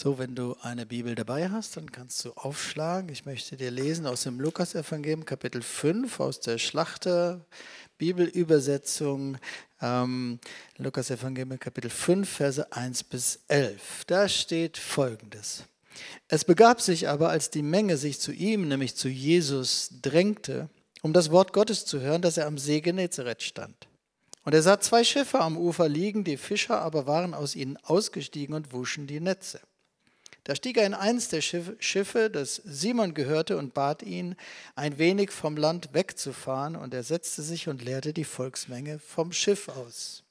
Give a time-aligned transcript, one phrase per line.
[0.00, 3.08] So, wenn du eine Bibel dabei hast, dann kannst du aufschlagen.
[3.08, 7.44] Ich möchte dir lesen aus dem Lukas-Evangelium, Kapitel 5, aus der Schlachter
[7.98, 9.38] Bibelübersetzung.
[9.82, 10.38] Ähm,
[10.76, 14.04] Lukas-Evangelium, Kapitel 5, Verse 1 bis 11.
[14.06, 15.64] Da steht folgendes.
[16.28, 20.68] Es begab sich aber, als die Menge sich zu ihm, nämlich zu Jesus, drängte,
[21.02, 23.88] um das Wort Gottes zu hören, dass er am See Genezareth stand.
[24.44, 28.54] Und er sah zwei Schiffe am Ufer liegen, die Fischer aber waren aus ihnen ausgestiegen
[28.54, 29.58] und wuschen die Netze.
[30.48, 34.34] Da stieg er in eins der Schiffe, das Simon gehörte, und bat ihn,
[34.76, 36.74] ein wenig vom Land wegzufahren.
[36.74, 40.22] Und er setzte sich und leerte die Volksmenge vom Schiff aus.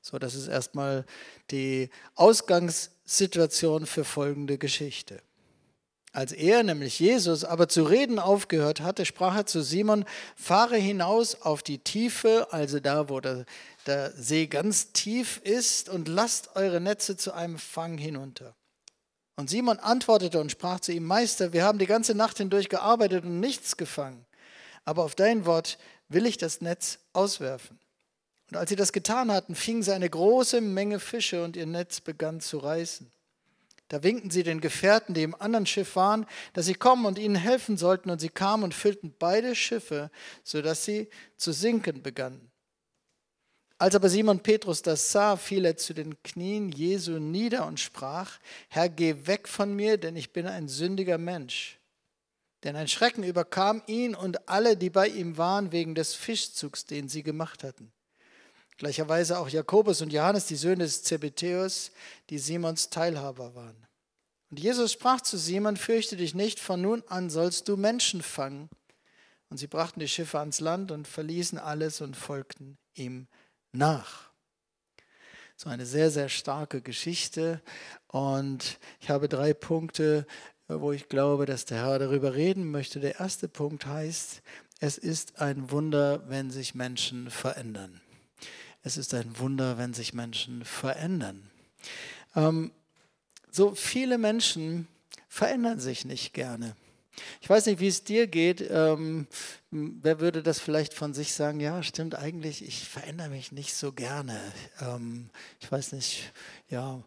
[0.00, 1.04] So, das ist erstmal
[1.50, 5.20] die Ausgangssituation für folgende Geschichte.
[6.12, 10.04] Als er, nämlich Jesus, aber zu reden aufgehört hatte, sprach er zu Simon,
[10.36, 13.44] fahre hinaus auf die Tiefe, also da, wo der,
[13.86, 18.54] der See ganz tief ist, und lasst eure Netze zu einem Fang hinunter.
[19.36, 23.24] Und Simon antwortete und sprach zu ihm, Meister, wir haben die ganze Nacht hindurch gearbeitet
[23.24, 24.24] und nichts gefangen.
[24.84, 27.78] Aber auf dein Wort will ich das Netz auswerfen.
[28.50, 32.00] Und als sie das getan hatten, fingen sie eine große Menge Fische und ihr Netz
[32.00, 33.10] begann zu reißen.
[33.88, 37.36] Da winkten sie den Gefährten, die im anderen Schiff waren, dass sie kommen und ihnen
[37.36, 40.10] helfen sollten, und sie kamen und füllten beide Schiffe,
[40.42, 42.50] sodass sie zu sinken begannen.
[43.78, 48.38] Als aber Simon Petrus das sah, fiel er zu den Knien Jesu nieder und sprach,
[48.68, 51.78] Herr, geh weg von mir, denn ich bin ein sündiger Mensch.
[52.64, 57.08] Denn ein Schrecken überkam ihn und alle, die bei ihm waren, wegen des Fischzugs, den
[57.08, 57.92] sie gemacht hatten.
[58.78, 61.92] Gleicherweise auch Jakobus und Johannes, die Söhne des Zebetäus,
[62.30, 63.86] die Simons Teilhaber waren.
[64.50, 68.70] Und Jesus sprach zu Simon, fürchte dich nicht, von nun an sollst du Menschen fangen.
[69.50, 73.28] Und sie brachten die Schiffe ans Land und verließen alles und folgten ihm
[73.76, 74.30] nach.
[75.56, 77.62] So eine sehr, sehr starke Geschichte.
[78.08, 80.26] Und ich habe drei Punkte,
[80.68, 83.00] wo ich glaube, dass der Herr darüber reden möchte.
[83.00, 84.42] Der erste Punkt heißt,
[84.80, 88.00] es ist ein Wunder, wenn sich Menschen verändern.
[88.82, 91.50] Es ist ein Wunder, wenn sich Menschen verändern.
[92.34, 92.70] Ähm,
[93.50, 94.86] so viele Menschen
[95.28, 96.76] verändern sich nicht gerne.
[97.40, 98.64] Ich weiß nicht, wie es dir geht.
[98.70, 99.26] Ähm,
[99.70, 101.60] wer würde das vielleicht von sich sagen?
[101.60, 104.40] Ja, stimmt eigentlich, ich verändere mich nicht so gerne.
[104.80, 106.32] Ähm, ich weiß nicht,
[106.68, 107.02] ja,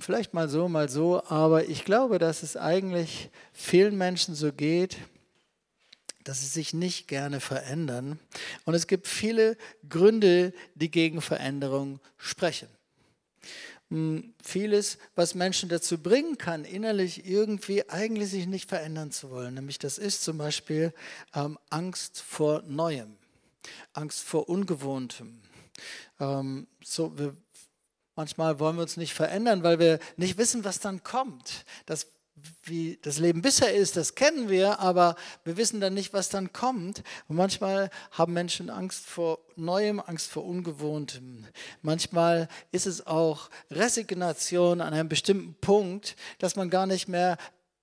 [0.00, 1.22] vielleicht mal so, mal so.
[1.24, 4.96] Aber ich glaube, dass es eigentlich vielen Menschen so geht,
[6.24, 8.18] dass sie sich nicht gerne verändern.
[8.64, 9.56] Und es gibt viele
[9.88, 12.68] Gründe, die gegen Veränderung sprechen.
[13.90, 19.54] Hm, vieles, was Menschen dazu bringen kann, innerlich irgendwie eigentlich sich nicht verändern zu wollen.
[19.54, 20.92] Nämlich das ist zum Beispiel
[21.34, 23.16] ähm, Angst vor Neuem,
[23.94, 25.40] Angst vor Ungewohntem.
[26.20, 27.34] Ähm, so, wir,
[28.14, 31.64] manchmal wollen wir uns nicht verändern, weil wir nicht wissen, was dann kommt.
[31.86, 32.08] Das
[32.64, 36.52] wie das Leben bisher ist, das kennen wir, aber wir wissen dann nicht, was dann
[36.52, 37.02] kommt.
[37.28, 41.46] Und manchmal haben Menschen Angst vor Neuem, Angst vor Ungewohntem.
[41.82, 47.38] Manchmal ist es auch Resignation an einem bestimmten Punkt, dass man gar nicht mehr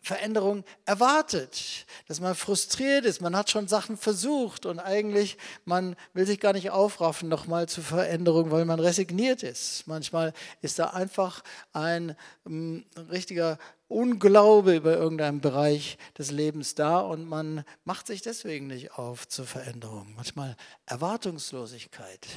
[0.06, 6.28] Veränderung erwartet, dass man frustriert ist, man hat schon Sachen versucht und eigentlich man will
[6.28, 9.88] sich gar nicht aufraffen nochmal zur Veränderung, weil man resigniert ist.
[9.88, 17.28] Manchmal ist da einfach ein, mm, richtiger Unglaube über irgendeinen Bereich des Lebens da und
[17.28, 20.14] man macht sich deswegen nicht auf zur Veränderung.
[20.16, 20.56] Manchmal
[20.88, 22.28] Erwartungslosigkeit.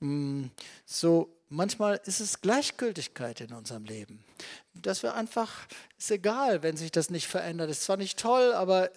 [0.00, 0.44] Mm,
[0.84, 4.22] so manchmal ist es Gleichgültigkeit in unserem Leben.
[4.74, 5.50] Dass wir einfach,
[5.96, 7.70] ist egal, wenn sich das nicht verändert.
[7.70, 8.90] Ist zwar nicht toll, aber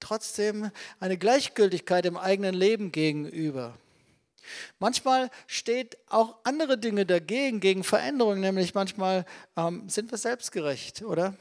[0.00, 3.74] trotzdem eine Gleichgültigkeit im eigenen Leben gegenüber.
[4.78, 9.24] Manchmal steht auch andere Dinge dagegen, gegen Veränderungen, nämlich manchmal
[9.56, 11.34] ähm, sind wir selbstgerecht, oder?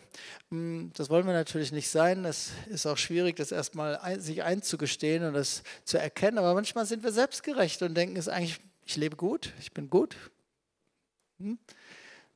[0.49, 2.25] Mm, das wollen wir natürlich nicht sein.
[2.25, 6.37] Es ist auch schwierig, das erstmal ein, sich einzugestehen und das zu erkennen.
[6.37, 10.15] Aber manchmal sind wir selbstgerecht und denken, es eigentlich, ich lebe gut, ich bin gut,
[11.39, 11.57] hm?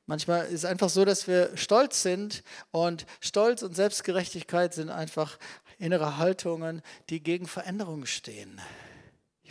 [0.06, 5.38] Manchmal ist es einfach so, dass wir stolz sind und Stolz und Selbstgerechtigkeit sind einfach
[5.77, 8.59] innere Haltungen, die gegen Veränderungen stehen.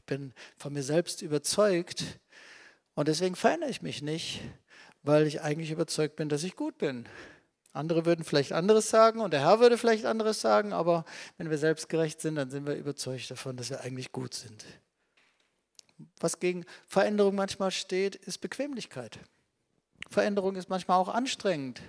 [0.03, 2.19] Ich bin von mir selbst überzeugt
[2.97, 4.41] und deswegen verändere ich mich nicht,
[5.05, 7.09] weil ich eigentlich überzeugt bin, dass ich gut bin.
[7.73, 11.05] Andere würden vielleicht anderes sagen und der Herr würde vielleicht anderes sagen, aber
[11.39, 14.65] wenn wir selbstgerecht sind, dann sind wir überzeugt davon, dass wir eigentlich gut sind.
[16.19, 19.21] Was gegen Veränderung manchmal steht, ist Bequemlichkeit.
[20.11, 21.81] Veränderung ist manchmal auch anstrengend,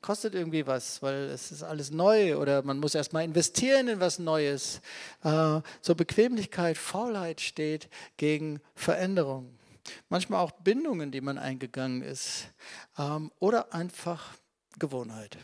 [0.00, 4.18] kostet irgendwie was, weil es ist alles neu oder man muss erstmal investieren in was
[4.18, 4.80] Neues.
[5.22, 9.58] Äh, so Bequemlichkeit, Faulheit steht gegen Veränderung.
[10.08, 12.48] Manchmal auch Bindungen, die man eingegangen ist.
[12.98, 14.34] Ähm, oder einfach
[14.78, 15.38] Gewohnheit.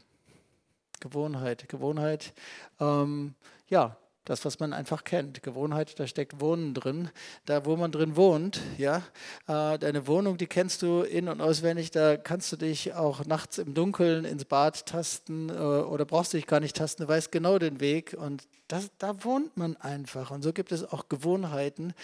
[1.01, 2.33] Gewohnheit, Gewohnheit.
[2.81, 3.35] Ähm,
[3.69, 5.43] ja, das, was man einfach kennt.
[5.43, 7.11] Gewohnheit, da steckt Wohnen drin.
[7.47, 8.99] Da, wo man drin wohnt, ja,
[9.47, 11.93] äh, deine Wohnung, die kennst du in- und auswendig.
[11.93, 16.47] Da kannst du dich auch nachts im Dunkeln ins Bad tasten äh, oder brauchst dich
[16.47, 17.03] gar nicht tasten.
[17.03, 20.33] Du weißt genau den Weg und das, da wohnt man einfach.
[20.33, 21.95] Und so gibt es auch Gewohnheiten.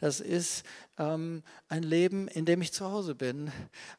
[0.00, 0.64] Das ist
[0.98, 3.50] ähm, ein Leben, in dem ich zu Hause bin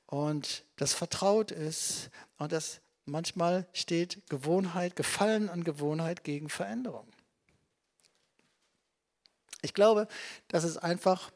[0.06, 7.08] und das vertraut ist und das manchmal steht Gewohnheit, Gefallen an Gewohnheit gegen Veränderung.
[9.62, 10.08] Ich glaube,
[10.48, 11.32] dass es einfach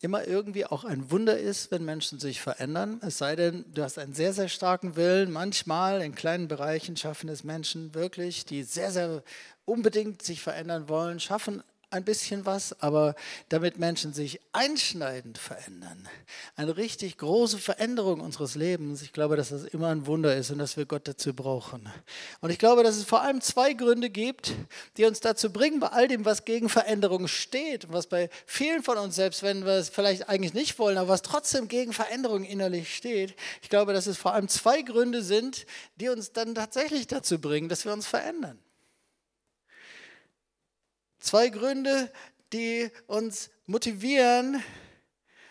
[0.00, 3.00] immer irgendwie auch ein Wunder ist, wenn Menschen sich verändern.
[3.04, 5.32] Es sei denn, du hast einen sehr, sehr starken Willen.
[5.32, 9.22] Manchmal in kleinen Bereichen schaffen es Menschen wirklich, die sehr, sehr
[9.64, 13.14] unbedingt sich verändern wollen, schaffen ein bisschen was, aber
[13.48, 16.08] damit Menschen sich einschneidend verändern,
[16.56, 20.58] eine richtig große Veränderung unseres Lebens, ich glaube, dass das immer ein Wunder ist und
[20.58, 21.88] dass wir Gott dazu brauchen.
[22.40, 24.54] Und ich glaube, dass es vor allem zwei Gründe gibt,
[24.96, 28.98] die uns dazu bringen, bei all dem, was gegen Veränderung steht was bei vielen von
[28.98, 32.94] uns, selbst wenn wir es vielleicht eigentlich nicht wollen, aber was trotzdem gegen Veränderung innerlich
[32.94, 37.40] steht, ich glaube, dass es vor allem zwei Gründe sind, die uns dann tatsächlich dazu
[37.40, 38.58] bringen, dass wir uns verändern.
[41.18, 42.10] Zwei Gründe,
[42.52, 44.62] die uns motivieren,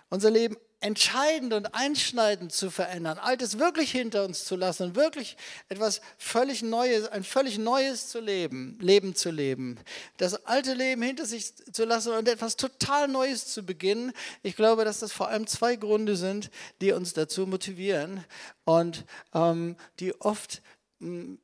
[0.10, 5.36] unser Leben entscheidend und einschneidend zu verändern, Altes wirklich hinter uns zu lassen und wirklich
[5.70, 9.80] etwas völlig Neues, ein völlig Neues zu leben, Leben zu leben,
[10.18, 14.14] das alte Leben hinter sich zu lassen und etwas total Neues zu beginnen.
[14.44, 18.24] Ich glaube, dass das vor allem zwei Gründe sind, die uns dazu motivieren
[18.64, 20.62] und ähm, die oft
[21.00, 21.40] hm,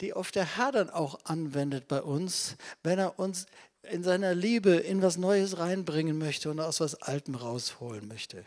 [0.00, 3.46] die oft der Herr dann auch anwendet bei uns, wenn er uns
[3.82, 8.44] in seiner Liebe in was Neues reinbringen möchte und aus was Altem rausholen möchte.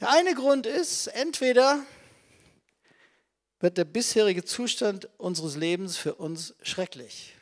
[0.00, 1.84] Der eine Grund ist, entweder
[3.60, 7.34] wird der bisherige Zustand unseres Lebens für uns schrecklich.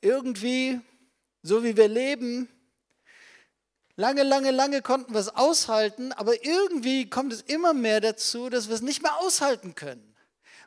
[0.00, 0.80] Irgendwie,
[1.42, 2.48] so wie wir leben,
[3.98, 8.68] Lange, lange, lange konnten wir es aushalten, aber irgendwie kommt es immer mehr dazu, dass
[8.68, 10.14] wir es nicht mehr aushalten können.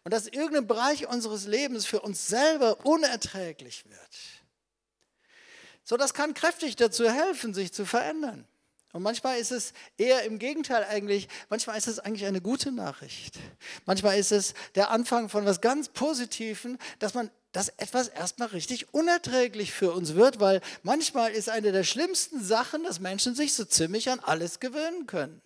[0.03, 4.17] Und dass irgendein Bereich unseres Lebens für uns selber unerträglich wird.
[5.85, 8.45] So, das kann kräftig dazu helfen, sich zu verändern.
[8.91, 13.39] Und manchmal ist es eher im Gegenteil eigentlich, manchmal ist es eigentlich eine gute Nachricht.
[13.85, 18.93] Manchmal ist es der Anfang von was ganz Positiven, dass man dass etwas erstmal richtig
[18.93, 23.65] unerträglich für uns wird, weil manchmal ist eine der schlimmsten Sachen, dass Menschen sich so
[23.65, 25.41] ziemlich an alles gewöhnen können.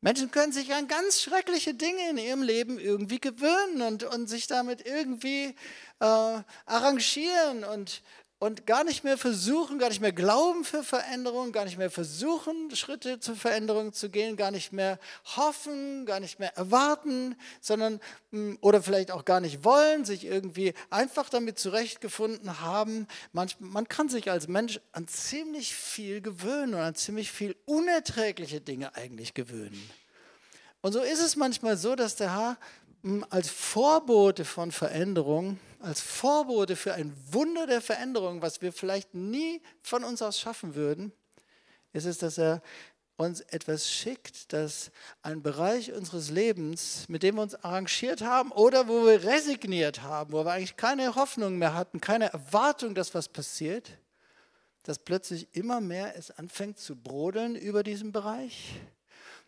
[0.00, 4.46] Menschen können sich an ganz schreckliche Dinge in ihrem Leben irgendwie gewöhnen und, und sich
[4.46, 5.54] damit irgendwie
[6.00, 8.02] äh, arrangieren und,
[8.44, 12.76] und gar nicht mehr versuchen, gar nicht mehr glauben für Veränderung, gar nicht mehr versuchen,
[12.76, 14.98] Schritte zur Veränderung zu gehen, gar nicht mehr
[15.34, 18.00] hoffen, gar nicht mehr erwarten, sondern
[18.32, 23.08] hm, oder vielleicht auch gar nicht wollen, sich irgendwie einfach damit zurechtgefunden haben.
[23.32, 28.60] Man, man kann sich als Mensch an ziemlich viel gewöhnen und an ziemlich viel unerträgliche
[28.60, 29.90] Dinge eigentlich gewöhnen.
[30.82, 32.58] Und so ist es manchmal so, dass der Herr
[33.30, 39.60] als Vorbote von Veränderung als Vorbote für ein Wunder der Veränderung, was wir vielleicht nie
[39.82, 41.12] von uns aus schaffen würden,
[41.92, 42.62] ist es, dass er
[43.16, 44.90] uns etwas schickt, dass
[45.22, 50.32] ein Bereich unseres Lebens, mit dem wir uns arrangiert haben oder wo wir resigniert haben,
[50.32, 53.90] wo wir eigentlich keine Hoffnung mehr hatten, keine Erwartung, dass was passiert,
[54.82, 58.80] dass plötzlich immer mehr es anfängt zu brodeln über diesen Bereich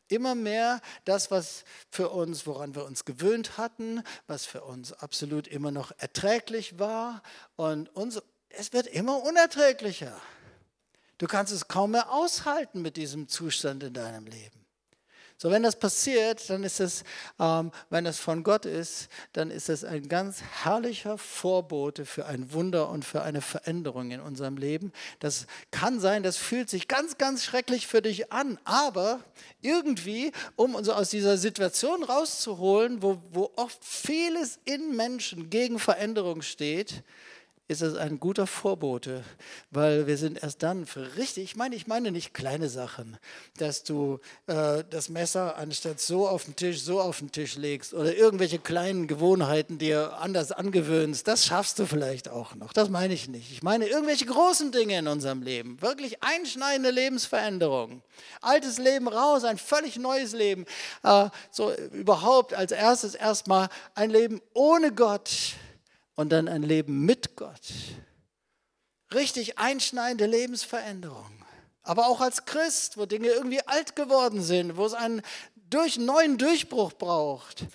[0.09, 5.47] immer mehr das, was für uns, woran wir uns gewöhnt hatten, was für uns absolut
[5.49, 7.23] immer noch erträglich war.
[7.57, 10.21] Und uns, es wird immer unerträglicher.
[11.19, 14.66] Du kannst es kaum mehr aushalten mit diesem Zustand in deinem Leben.
[15.39, 17.05] So, wenn das passiert, dann ist es,
[17.39, 22.55] ähm, wenn es von Gott ist, dann ist es ein ganz herrlicher Vorbote für ein
[22.55, 24.93] Wunder und für eine Veränderung in unserem Leben.
[25.21, 29.21] Das kann sein, das fühlt sich ganz, ganz schrecklich für dich an, aber
[29.61, 36.41] irgendwie, um uns aus dieser Situation rauszuholen, wo, wo oft vieles in Menschen gegen Veränderung
[36.41, 37.03] steht,
[37.69, 39.25] ist es ein guter Vorbote,
[39.71, 43.19] weil wir sind erst dann für richtig, ich meine, ich meine nicht kleine Sachen,
[43.59, 47.93] dass du äh, das Messer anstatt so auf den Tisch, so auf den Tisch legst
[47.93, 53.15] oder irgendwelche kleinen Gewohnheiten dir anders angewöhnst, das schaffst du vielleicht auch noch, das meine
[53.15, 53.51] ich nicht.
[53.51, 58.03] Ich meine irgendwelche großen Dinge in unserem Leben, wirklich einschneidende Lebensveränderungen.
[58.41, 60.67] Altes Leben raus, ein völlig neues Leben,
[61.03, 65.57] äh, so überhaupt als erstes erstmal ein Leben ohne Gott
[66.17, 67.73] und dann ein Leben mit Gott.
[69.15, 71.31] Richtig einschneidende Lebensveränderung.
[71.83, 75.23] aber auch als Christ, wo Dinge irgendwie alt geworden sind, wo es einen
[75.71, 77.67] durch, neuen Durchbruch braucht.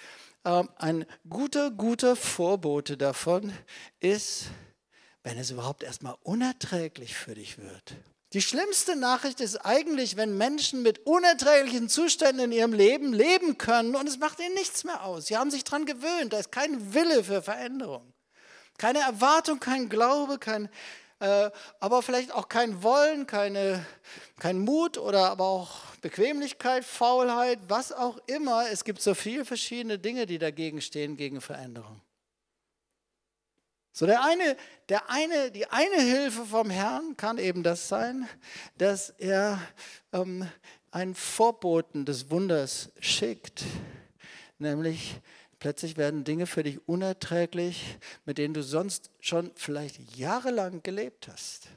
[0.44, 3.54] Ähm, ein guter, guter Vorbote davon
[4.02, 4.48] ist,
[5.24, 7.96] wenn es überhaupt erstmal unerträglich für dich wird.
[8.34, 13.96] Die schlimmste Nachricht ist eigentlich, wenn Menschen mit unerträglichen Zuständen in ihrem Leben leben können
[13.96, 15.28] und es macht ihnen nichts mehr aus.
[15.28, 18.14] Sie haben sich daran gewöhnt, da ist kein Wille für Veränderung.
[18.82, 20.68] Keine Erwartung, kein Glaube, kein,
[21.20, 23.86] äh, aber vielleicht auch kein Wollen, keine,
[24.40, 28.72] kein Mut oder aber auch Bequemlichkeit, Faulheit, was auch immer.
[28.72, 32.02] Es gibt so viele verschiedene Dinge, die dagegen stehen, gegen Veränderung.
[33.92, 34.58] So der eine,
[34.90, 38.28] der eine, die eine Hilfe vom Herrn kann eben das sein,
[38.80, 39.62] dass er
[40.12, 40.50] ähm,
[40.90, 43.64] einen Vorboten des Wunders schickt,
[44.58, 45.22] nämlich
[45.62, 51.68] Plötzlich werden Dinge für dich unerträglich, mit denen du sonst schon vielleicht jahrelang gelebt hast.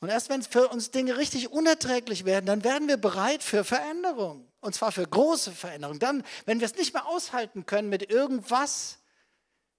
[0.00, 3.62] Und erst wenn es für uns Dinge richtig unerträglich werden, dann werden wir bereit für
[3.62, 4.44] Veränderung.
[4.58, 6.00] Und zwar für große Veränderung.
[6.00, 8.98] Dann, wenn wir es nicht mehr aushalten können mit irgendwas,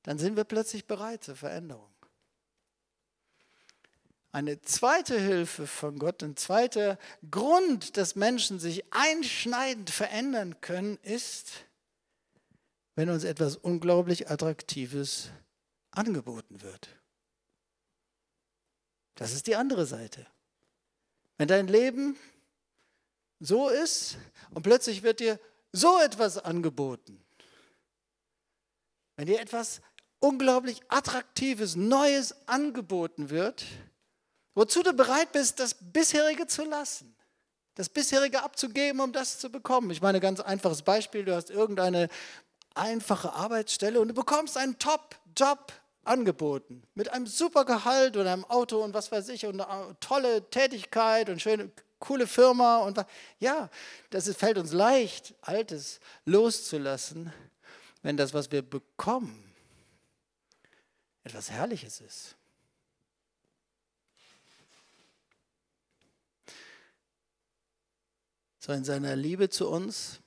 [0.04, 1.92] dann sind wir plötzlich bereit zur Veränderung.
[4.32, 6.98] Eine zweite Hilfe von Gott, ein zweiter
[7.30, 11.67] Grund, dass Menschen sich einschneidend verändern können, ist,
[12.98, 15.30] wenn uns etwas unglaublich Attraktives
[15.92, 16.89] angeboten wird.
[19.13, 20.25] Das ist die andere Seite.
[21.38, 22.18] Wenn dein Leben
[23.39, 24.18] so ist
[24.50, 25.39] und plötzlich wird dir
[25.72, 27.24] so etwas angeboten,
[29.16, 29.82] wenn dir etwas
[30.20, 33.63] unglaublich Attraktives, Neues angeboten wird,
[34.56, 37.16] wozu du bereit bist, das bisherige zu lassen,
[37.75, 39.92] das bisherige abzugeben, um das zu bekommen.
[39.92, 42.10] Ich meine, ganz einfaches Beispiel, du hast irgendeine
[42.78, 48.84] einfache Arbeitsstelle und du bekommst einen Top-Job angeboten mit einem super Gehalt und einem Auto
[48.84, 53.04] und was weiß ich und eine tolle Tätigkeit und schöne coole Firma und
[53.40, 53.70] ja,
[54.10, 57.34] das fällt uns leicht, Altes loszulassen,
[58.04, 59.44] wenn das, was wir bekommen,
[61.24, 62.36] etwas Herrliches ist.
[68.60, 70.20] So in seiner Liebe zu uns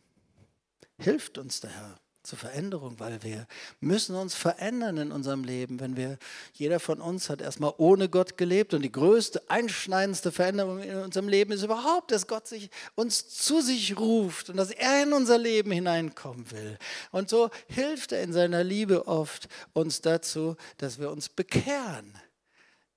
[0.99, 3.47] hilft uns der Herr zur Veränderung, weil wir
[3.81, 5.81] müssen uns verändern in unserem Leben.
[5.81, 6.17] Wenn wir,
[6.55, 11.29] jeder von uns hat erstmal ohne Gott gelebt und die größte, einschneidendste Veränderung in unserem
[11.29, 15.39] Leben ist überhaupt, dass Gott sich, uns zu sich ruft und dass er in unser
[15.39, 16.79] Leben hineinkommen will.
[17.11, 22.15] Und so hilft er in seiner Liebe oft uns dazu, dass wir uns bekehren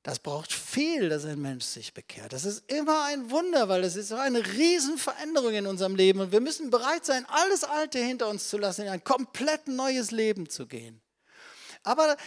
[0.03, 2.33] das braucht viel, dass ein Mensch sich bekehrt.
[2.33, 6.19] Das ist immer ein Wunder, weil es ist so eine Riesenveränderung in unserem Leben.
[6.19, 10.11] Und wir müssen bereit sein, alles Alte hinter uns zu lassen, in ein komplett neues
[10.11, 11.01] Leben zu gehen.
[11.83, 12.17] Aber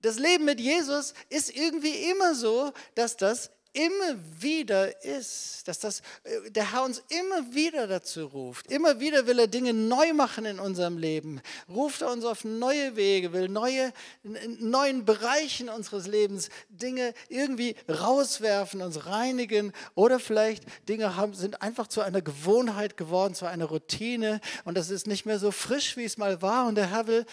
[0.00, 6.00] das Leben mit Jesus ist irgendwie immer so, dass das immer wieder ist, dass das,
[6.24, 8.70] äh, der Herr uns immer wieder dazu ruft.
[8.70, 11.40] Immer wieder will er Dinge neu machen in unserem Leben.
[11.68, 17.76] Ruft er uns auf neue Wege, will neue, in neuen Bereichen unseres Lebens Dinge irgendwie
[17.88, 23.66] rauswerfen, uns reinigen oder vielleicht Dinge haben, sind einfach zu einer Gewohnheit geworden, zu einer
[23.66, 27.06] Routine und das ist nicht mehr so frisch, wie es mal war und der Herr
[27.06, 27.26] will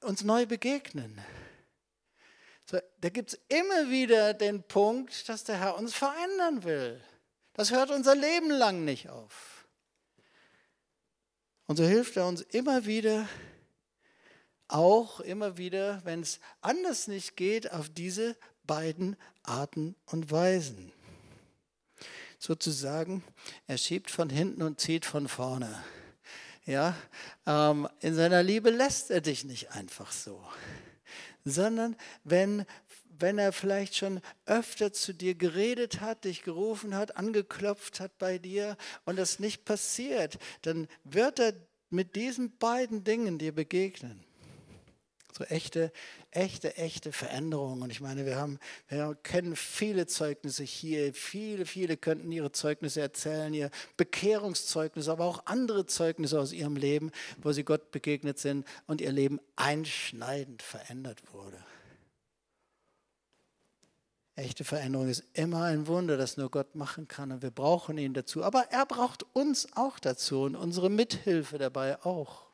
[0.00, 1.20] uns neu begegnen.
[2.68, 7.00] So, da gibt es immer wieder den Punkt, dass der Herr uns verändern will.
[7.54, 9.68] Das hört unser Leben lang nicht auf.
[11.66, 13.28] Und so hilft er uns immer wieder,
[14.66, 20.92] auch immer wieder, wenn es anders nicht geht, auf diese beiden Arten und Weisen.
[22.40, 23.22] Sozusagen,
[23.68, 25.84] er schiebt von hinten und zieht von vorne.
[26.64, 26.96] Ja,
[27.46, 30.42] ähm, in seiner Liebe lässt er dich nicht einfach so
[31.46, 32.66] sondern wenn,
[33.18, 38.38] wenn er vielleicht schon öfter zu dir geredet hat, dich gerufen hat, angeklopft hat bei
[38.38, 41.54] dir und das nicht passiert, dann wird er
[41.88, 44.24] mit diesen beiden Dingen dir begegnen.
[45.36, 45.92] So echte,
[46.30, 47.82] echte, echte Veränderungen.
[47.82, 51.12] Und ich meine, wir, haben, wir kennen viele Zeugnisse hier.
[51.12, 57.10] Viele, viele könnten ihre Zeugnisse erzählen, ihr Bekehrungszeugnis, aber auch andere Zeugnisse aus ihrem Leben,
[57.42, 61.58] wo sie Gott begegnet sind und ihr Leben einschneidend verändert wurde.
[64.36, 68.14] Echte Veränderung ist immer ein Wunder, das nur Gott machen kann und wir brauchen ihn
[68.14, 68.42] dazu.
[68.42, 72.45] Aber er braucht uns auch dazu und unsere Mithilfe dabei auch.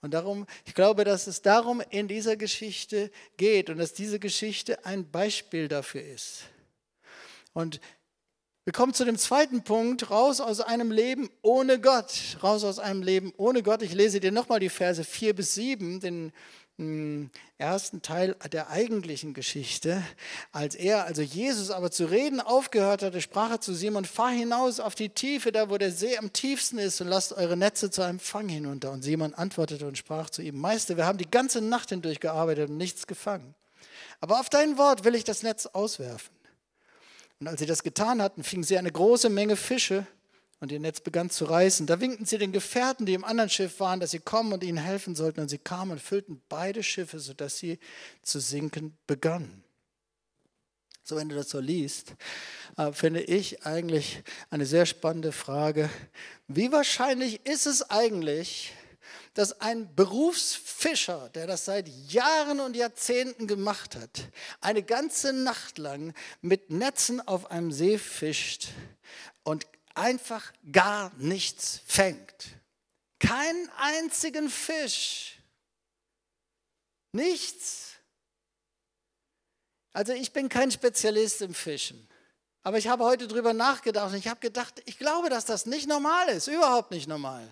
[0.00, 4.84] Und darum, ich glaube, dass es darum in dieser Geschichte geht und dass diese Geschichte
[4.84, 6.44] ein Beispiel dafür ist.
[7.52, 7.80] Und
[8.64, 12.36] wir kommen zu dem zweiten Punkt, raus aus einem Leben ohne Gott.
[12.42, 13.82] Raus aus einem Leben ohne Gott.
[13.82, 16.32] Ich lese dir nochmal die Verse 4 bis 7, den
[17.58, 20.02] ersten Teil der eigentlichen Geschichte.
[20.52, 24.78] Als er, also Jesus, aber zu reden aufgehört hatte, sprach er zu Simon, fahr hinaus
[24.78, 28.02] auf die Tiefe, da wo der See am tiefsten ist und lasst eure Netze zu
[28.02, 28.92] einem Fang hinunter.
[28.92, 32.70] Und Simon antwortete und sprach zu ihm, Meister, wir haben die ganze Nacht hindurch gearbeitet
[32.70, 33.56] und nichts gefangen.
[34.20, 36.34] Aber auf dein Wort will ich das Netz auswerfen.
[37.40, 40.06] Und als sie das getan hatten, fingen sie eine große Menge Fische
[40.60, 41.86] und ihr Netz begann zu reißen.
[41.86, 44.78] Da winkten sie den Gefährten, die im anderen Schiff waren, dass sie kommen und ihnen
[44.78, 45.40] helfen sollten.
[45.40, 47.78] Und sie kamen und füllten beide Schiffe, sodass sie
[48.22, 49.62] zu sinken begannen.
[51.04, 52.14] So, wenn du das so liest,
[52.76, 55.88] äh, finde ich eigentlich eine sehr spannende Frage.
[56.48, 58.72] Wie wahrscheinlich ist es eigentlich,
[59.32, 64.28] dass ein Berufsfischer, der das seit Jahren und Jahrzehnten gemacht hat,
[64.60, 66.12] eine ganze Nacht lang
[66.42, 68.68] mit Netzen auf einem See fischt
[69.44, 69.66] und
[69.98, 72.48] einfach gar nichts fängt.
[73.18, 75.38] Keinen einzigen Fisch.
[77.12, 77.94] Nichts.
[79.92, 82.08] Also ich bin kein Spezialist im Fischen.
[82.62, 85.88] Aber ich habe heute darüber nachgedacht und ich habe gedacht, ich glaube, dass das nicht
[85.88, 87.48] normal ist, überhaupt nicht normal.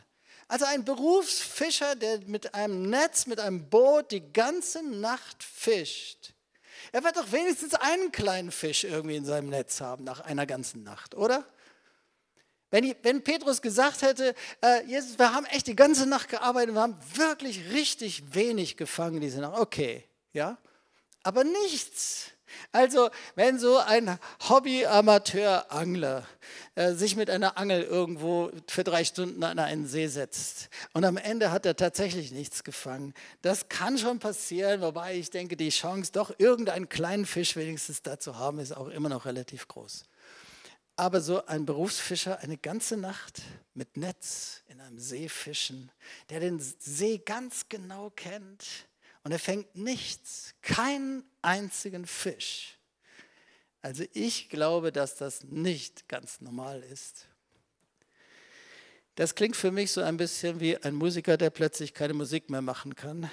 [0.49, 6.35] Also ein Berufsfischer, der mit einem Netz, mit einem Boot die ganze Nacht fischt.
[6.93, 10.85] Er wird doch wenigstens einen kleinen Fisch irgendwie in seinem Netz haben nach einer ganzen
[10.85, 11.45] Nacht, oder?
[12.71, 16.83] Wenn, wenn Petrus gesagt hätte, äh, Jesus, wir haben echt die ganze Nacht gearbeitet, wir
[16.83, 19.59] haben wirklich richtig wenig gefangen diese Nacht.
[19.61, 20.59] Okay, ja,
[21.23, 22.33] aber nichts.
[22.73, 24.19] Also, wenn so ein
[24.49, 26.27] Hobby-Amateur-Angler
[26.75, 31.17] äh, sich mit einer Angel irgendwo für drei Stunden an einen See setzt und am
[31.17, 36.13] Ende hat er tatsächlich nichts gefangen, das kann schon passieren, wobei ich denke, die Chance,
[36.13, 40.05] doch irgendeinen kleinen Fisch wenigstens da zu haben, ist auch immer noch relativ groß.
[40.97, 43.43] Aber so ein Berufsfischer eine ganze Nacht
[43.75, 45.91] mit Netz in einem See fischen,
[46.31, 48.65] der den See ganz genau kennt
[49.23, 52.79] und er fängt nichts, keinen einzigen Fisch.
[53.83, 57.27] Also ich glaube, dass das nicht ganz normal ist.
[59.17, 62.63] Das klingt für mich so ein bisschen wie ein Musiker, der plötzlich keine Musik mehr
[62.63, 63.31] machen kann,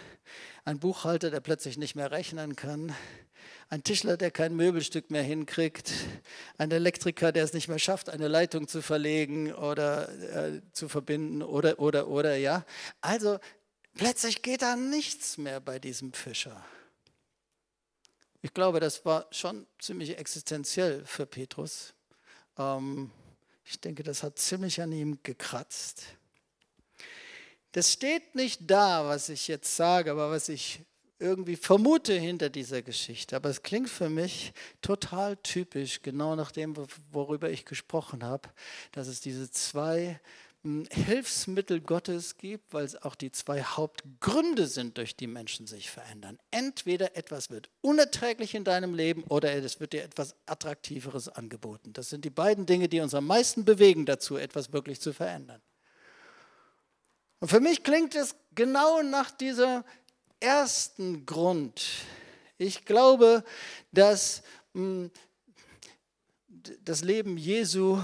[0.64, 2.96] ein Buchhalter, der plötzlich nicht mehr rechnen kann,
[3.70, 5.92] ein Tischler, der kein Möbelstück mehr hinkriegt,
[6.58, 11.42] ein Elektriker, der es nicht mehr schafft, eine Leitung zu verlegen oder äh, zu verbinden
[11.42, 12.66] oder, oder, oder, ja.
[13.02, 13.40] Also
[13.96, 16.64] plötzlich geht da nichts mehr bei diesem Fischer.
[18.42, 21.94] Ich glaube, das war schon ziemlich existenziell für Petrus.
[22.58, 23.10] Ähm,
[23.66, 26.04] ich denke, das hat ziemlich an ihm gekratzt.
[27.72, 30.82] Das steht nicht da, was ich jetzt sage, aber was ich
[31.24, 33.36] irgendwie vermute hinter dieser Geschichte.
[33.36, 36.76] Aber es klingt für mich total typisch, genau nach dem,
[37.12, 38.50] worüber ich gesprochen habe,
[38.92, 40.20] dass es diese zwei
[40.64, 45.90] hm, Hilfsmittel Gottes gibt, weil es auch die zwei Hauptgründe sind, durch die Menschen sich
[45.90, 46.38] verändern.
[46.52, 51.94] Entweder etwas wird unerträglich in deinem Leben oder es wird dir etwas Attraktiveres angeboten.
[51.94, 55.62] Das sind die beiden Dinge, die uns am meisten bewegen dazu, etwas wirklich zu verändern.
[57.40, 59.84] Und für mich klingt es genau nach dieser
[60.44, 61.82] ersten Grund.
[62.58, 63.44] Ich glaube,
[63.92, 65.10] dass hm,
[66.84, 68.00] das Leben Jesu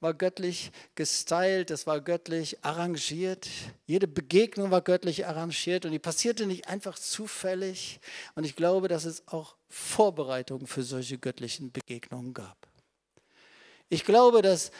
[0.00, 3.48] war göttlich gestylt, das war göttlich arrangiert.
[3.86, 8.00] Jede Begegnung war göttlich arrangiert und die passierte nicht einfach zufällig.
[8.34, 12.56] Und ich glaube, dass es auch Vorbereitungen für solche göttlichen Begegnungen gab.
[13.90, 14.70] Ich glaube, dass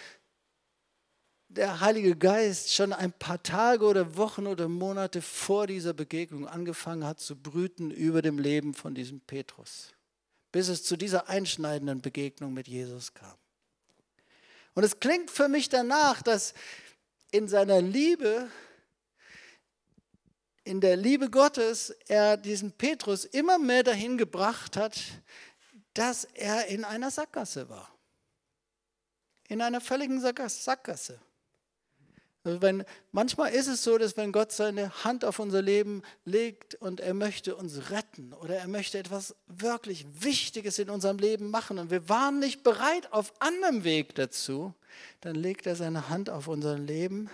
[1.50, 7.04] der Heilige Geist schon ein paar Tage oder Wochen oder Monate vor dieser Begegnung angefangen
[7.04, 9.88] hat zu brüten über dem Leben von diesem Petrus,
[10.52, 13.34] bis es zu dieser einschneidenden Begegnung mit Jesus kam.
[14.74, 16.54] Und es klingt für mich danach, dass
[17.32, 18.48] in seiner Liebe,
[20.62, 25.00] in der Liebe Gottes, er diesen Petrus immer mehr dahin gebracht hat,
[25.94, 27.92] dass er in einer Sackgasse war.
[29.48, 31.20] In einer völligen Sackgasse.
[32.42, 36.74] Also wenn, manchmal ist es so, dass wenn Gott seine Hand auf unser Leben legt
[36.76, 41.78] und er möchte uns retten oder er möchte etwas wirklich Wichtiges in unserem Leben machen
[41.78, 44.72] und wir waren nicht bereit auf anderem Weg dazu,
[45.20, 47.28] dann legt er seine Hand auf unser Leben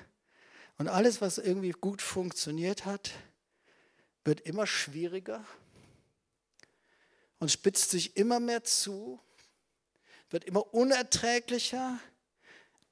[0.76, 3.12] und alles, was irgendwie gut funktioniert hat,
[4.24, 5.44] wird immer schwieriger
[7.38, 9.20] und spitzt sich immer mehr zu,
[10.30, 12.00] wird immer unerträglicher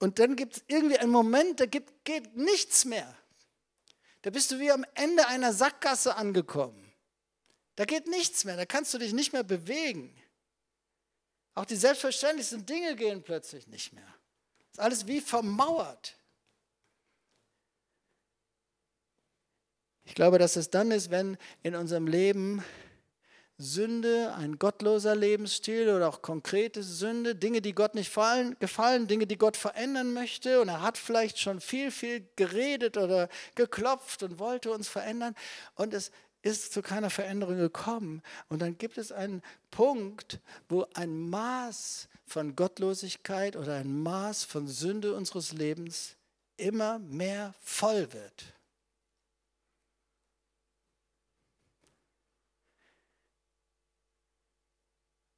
[0.04, 3.16] und dann gibt es irgendwie einen Moment, da gibt, geht nichts mehr.
[4.20, 6.92] Da bist du wie am Ende einer Sackgasse angekommen.
[7.76, 10.14] Da geht nichts mehr, da kannst du dich nicht mehr bewegen.
[11.54, 14.14] Auch die selbstverständlichsten Dinge gehen plötzlich nicht mehr.
[14.72, 16.18] Ist alles wie vermauert.
[20.04, 22.62] Ich glaube, dass es dann ist, wenn in unserem Leben
[23.56, 29.26] Sünde, ein gottloser Lebensstil oder auch konkrete Sünde, Dinge, die Gott nicht fallen, gefallen, Dinge,
[29.26, 30.60] die Gott verändern möchte.
[30.60, 35.34] Und er hat vielleicht schon viel, viel geredet oder geklopft und wollte uns verändern.
[35.76, 36.10] Und es
[36.42, 38.22] ist zu keiner Veränderung gekommen.
[38.48, 39.40] Und dann gibt es einen
[39.70, 46.16] Punkt, wo ein Maß von Gottlosigkeit oder ein Maß von Sünde unseres Lebens
[46.56, 48.54] immer mehr voll wird.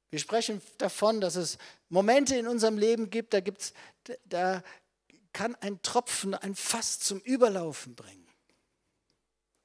[0.09, 1.57] Wir sprechen davon, dass es
[1.89, 3.73] Momente in unserem Leben gibt, da, gibt's,
[4.25, 4.63] da
[5.33, 8.27] kann ein Tropfen ein Fass zum Überlaufen bringen.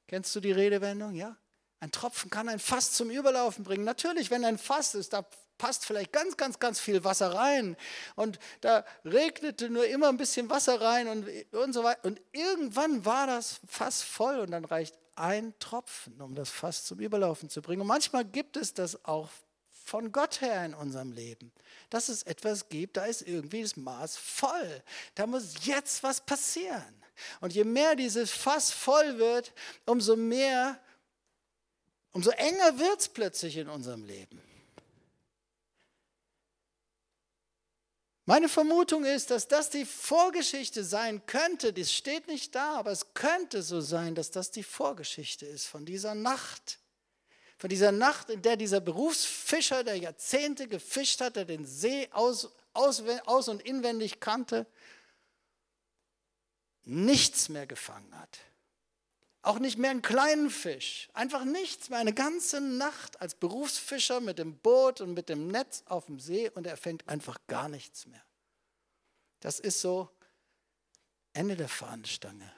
[0.09, 1.15] Kennst du die Redewendung?
[1.15, 1.37] Ja?
[1.81, 3.85] Ein Tropfen kann ein Fass zum Überlaufen bringen.
[3.85, 5.25] Natürlich, wenn ein Fass ist, da
[5.59, 7.77] passt vielleicht ganz, ganz, ganz viel Wasser rein.
[8.17, 12.05] Und da regnete nur immer ein bisschen Wasser rein und, und so weiter.
[12.05, 16.99] Und irgendwann war das Fass voll und dann reicht ein Tropfen, um das Fass zum
[16.99, 17.83] Überlaufen zu bringen.
[17.83, 19.29] Und manchmal gibt es das auch
[19.93, 21.53] von Gott her in unserem Leben.
[21.91, 24.83] Dass es etwas gibt, da ist irgendwie das Maß voll.
[25.15, 26.95] Da muss jetzt was passieren.
[27.43, 29.53] Und je mehr dieses Fass voll wird,
[29.85, 30.81] umso mehr,
[32.13, 34.41] umso enger wird es plötzlich in unserem Leben.
[38.25, 41.75] Meine Vermutung ist, dass das die Vorgeschichte sein könnte.
[41.75, 45.85] Das steht nicht da, aber es könnte so sein, dass das die Vorgeschichte ist von
[45.85, 46.79] dieser Nacht,
[47.63, 52.51] von dieser Nacht, in der dieser Berufsfischer, der Jahrzehnte gefischt hat, der den See aus,
[52.73, 54.67] aus, aus und inwendig kannte,
[56.83, 58.41] nichts mehr gefangen hat.
[59.43, 61.09] Auch nicht mehr einen kleinen Fisch.
[61.13, 62.01] Einfach nichts mehr.
[62.01, 66.51] Eine ganze Nacht als Berufsfischer mit dem Boot und mit dem Netz auf dem See
[66.51, 68.25] und er fängt einfach gar nichts mehr.
[69.39, 70.11] Das ist so
[71.33, 72.53] Ende der Fahnenstange.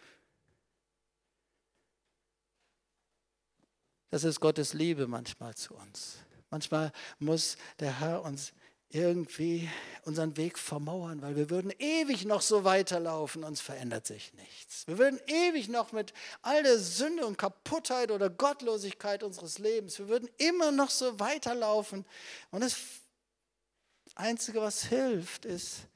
[4.15, 6.19] Das ist Gottes Liebe manchmal zu uns.
[6.49, 8.53] Manchmal muss der Herr uns
[8.89, 9.69] irgendwie
[10.05, 14.87] unseren Weg vermauern, weil wir würden ewig noch so weiterlaufen, uns verändert sich nichts.
[14.87, 20.07] Wir würden ewig noch mit all der Sünde und Kaputtheit oder Gottlosigkeit unseres Lebens, wir
[20.07, 22.07] würden immer noch so weiterlaufen.
[22.53, 22.77] Und das
[24.15, 25.89] Einzige, was hilft, ist,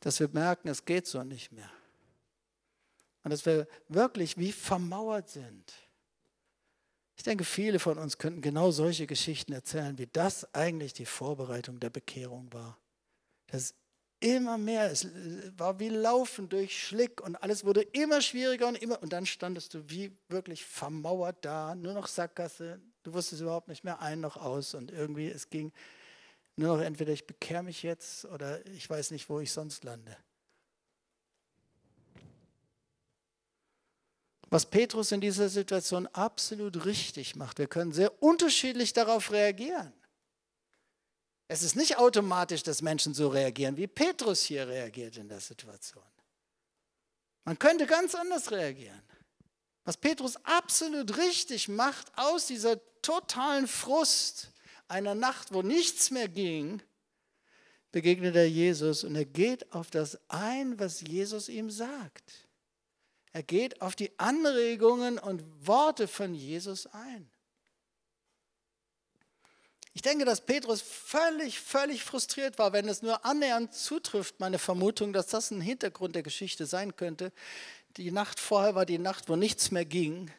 [0.00, 1.70] dass wir merken, es geht so nicht mehr.
[3.22, 5.72] Und dass wir wirklich wie vermauert sind.
[7.16, 11.78] Ich denke, viele von uns könnten genau solche Geschichten erzählen, wie das eigentlich die Vorbereitung
[11.78, 12.78] der Bekehrung war.
[13.48, 13.74] Das
[14.20, 15.08] immer mehr, es
[15.56, 19.74] war wie Laufen durch Schlick und alles wurde immer schwieriger und immer, und dann standest
[19.74, 24.36] du wie wirklich vermauert da, nur noch Sackgasse, du wusstest überhaupt nicht mehr ein noch
[24.36, 25.72] aus und irgendwie es ging
[26.56, 30.16] nur noch entweder ich bekehre mich jetzt oder ich weiß nicht, wo ich sonst lande.
[34.52, 37.58] Was Petrus in dieser Situation absolut richtig macht.
[37.58, 39.94] Wir können sehr unterschiedlich darauf reagieren.
[41.48, 46.04] Es ist nicht automatisch, dass Menschen so reagieren, wie Petrus hier reagiert in der Situation.
[47.44, 49.00] Man könnte ganz anders reagieren.
[49.84, 54.52] Was Petrus absolut richtig macht, aus dieser totalen Frust
[54.86, 56.82] einer Nacht, wo nichts mehr ging,
[57.90, 62.51] begegnet er Jesus und er geht auf das ein, was Jesus ihm sagt.
[63.32, 67.30] Er geht auf die Anregungen und Worte von Jesus ein.
[69.94, 75.12] Ich denke, dass Petrus völlig, völlig frustriert war, wenn es nur annähernd zutrifft, meine Vermutung,
[75.12, 77.32] dass das ein Hintergrund der Geschichte sein könnte.
[77.98, 80.30] Die Nacht vorher war die Nacht, wo nichts mehr ging,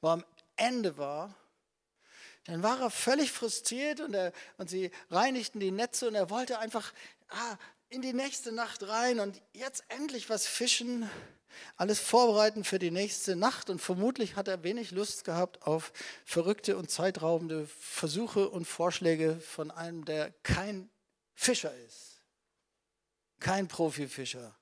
[0.00, 1.34] wo am Ende war.
[2.44, 6.60] Dann war er völlig frustriert und, er, und sie reinigten die Netze und er wollte
[6.60, 6.92] einfach
[7.28, 7.56] ah,
[7.88, 11.10] in die nächste Nacht rein und jetzt endlich was fischen
[11.76, 13.70] alles vorbereiten für die nächste Nacht.
[13.70, 15.92] Und vermutlich hat er wenig Lust gehabt auf
[16.24, 20.90] verrückte und zeitraubende Versuche und Vorschläge von einem, der kein
[21.34, 22.22] Fischer ist,
[23.40, 24.54] kein Profifischer.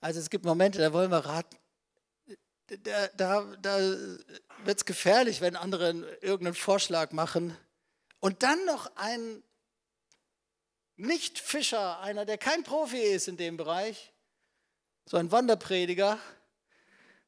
[0.00, 1.56] Also es gibt Momente, da wollen wir raten,
[2.84, 7.56] da, da, da wird es gefährlich, wenn andere irgendeinen Vorschlag machen.
[8.20, 9.42] Und dann noch ein
[10.96, 14.12] Nicht-Fischer, einer, der kein Profi ist in dem Bereich,
[15.08, 16.18] so ein Wanderprediger,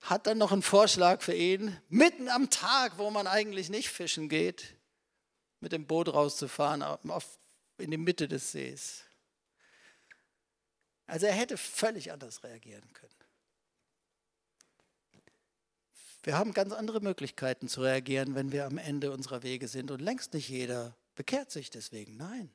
[0.03, 4.29] hat dann noch einen Vorschlag für ihn, mitten am Tag, wo man eigentlich nicht fischen
[4.29, 4.77] geht,
[5.61, 7.39] mit dem Boot rauszufahren auf,
[7.79, 9.05] in die Mitte des Sees.
[11.07, 13.15] Also er hätte völlig anders reagieren können.
[16.23, 19.91] Wir haben ganz andere Möglichkeiten zu reagieren, wenn wir am Ende unserer Wege sind.
[19.91, 22.19] Und längst nicht jeder bekehrt sich deswegen.
[22.19, 22.51] Nein.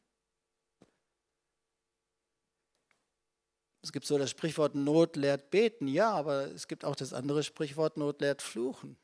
[3.86, 7.44] Es gibt so das Sprichwort Not lehrt beten, ja, aber es gibt auch das andere
[7.44, 8.98] Sprichwort Not lehrt fluchen.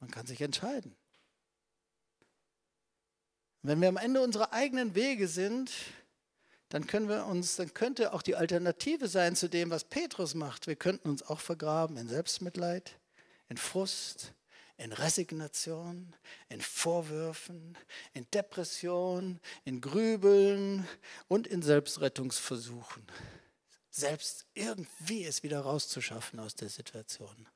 [0.00, 0.96] Man kann sich entscheiden.
[3.60, 5.70] Wenn wir am Ende unserer eigenen Wege sind,
[6.70, 10.66] dann können wir uns, dann könnte auch die Alternative sein zu dem, was Petrus macht.
[10.66, 12.98] Wir könnten uns auch vergraben in Selbstmitleid,
[13.50, 14.32] in Frust,
[14.78, 16.14] in Resignation,
[16.48, 17.76] in Vorwürfen,
[18.14, 20.88] in Depression, in Grübeln
[21.26, 23.02] und in Selbstrettungsversuchen.
[23.90, 27.48] Selbst irgendwie es wieder rauszuschaffen aus der Situation.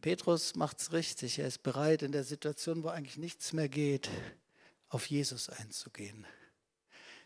[0.00, 1.40] Petrus macht es richtig.
[1.40, 4.08] Er ist bereit, in der Situation, wo eigentlich nichts mehr geht,
[4.88, 6.24] auf Jesus einzugehen.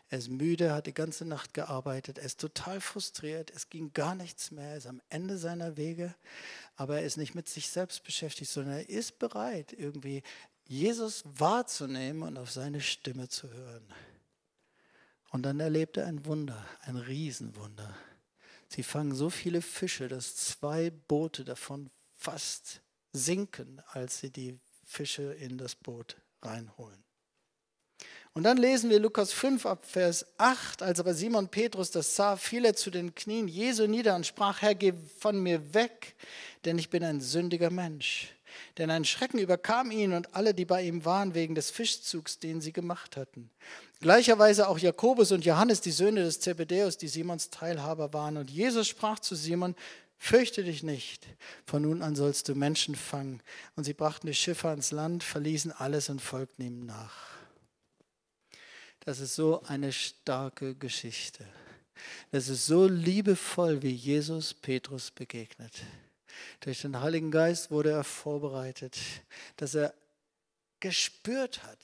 [0.09, 4.13] Er ist müde, hat die ganze Nacht gearbeitet, er ist total frustriert, es ging gar
[4.13, 6.13] nichts mehr, er ist am Ende seiner Wege,
[6.75, 10.21] aber er ist nicht mit sich selbst beschäftigt, sondern er ist bereit, irgendwie
[10.67, 13.85] Jesus wahrzunehmen und auf seine Stimme zu hören.
[15.31, 17.95] Und dann erlebt er ein Wunder, ein Riesenwunder.
[18.67, 22.81] Sie fangen so viele Fische, dass zwei Boote davon fast
[23.13, 27.03] sinken, als sie die Fische in das Boot reinholen.
[28.35, 32.35] Und dann lesen wir Lukas 5 ab Vers 8, als aber Simon Petrus das sah,
[32.35, 36.15] fiel er zu den Knien Jesu nieder und sprach, Herr, geh von mir weg,
[36.65, 38.33] denn ich bin ein sündiger Mensch.
[38.79, 42.59] Denn ein Schrecken überkam ihn und alle, die bei ihm waren, wegen des Fischzugs, den
[42.59, 43.51] sie gemacht hatten.
[44.01, 48.37] Gleicherweise auch Jakobus und Johannes, die Söhne des Zebedäus, die Simons Teilhaber waren.
[48.37, 49.75] Und Jesus sprach zu Simon,
[50.17, 51.27] Fürchte dich nicht,
[51.65, 53.41] von nun an sollst du Menschen fangen.
[53.75, 57.32] Und sie brachten die Schiffe ans Land, verließen alles und folgten ihm nach.
[59.05, 61.45] Das ist so eine starke Geschichte.
[62.31, 65.73] Das ist so liebevoll, wie Jesus Petrus begegnet.
[66.61, 68.97] Durch den Heiligen Geist wurde er vorbereitet,
[69.57, 69.93] dass er
[70.79, 71.79] gespürt hat,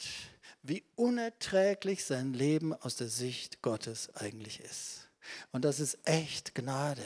[0.64, 5.10] wie unerträglich sein Leben aus der Sicht Gottes eigentlich ist.
[5.52, 7.04] Und das ist echt Gnade.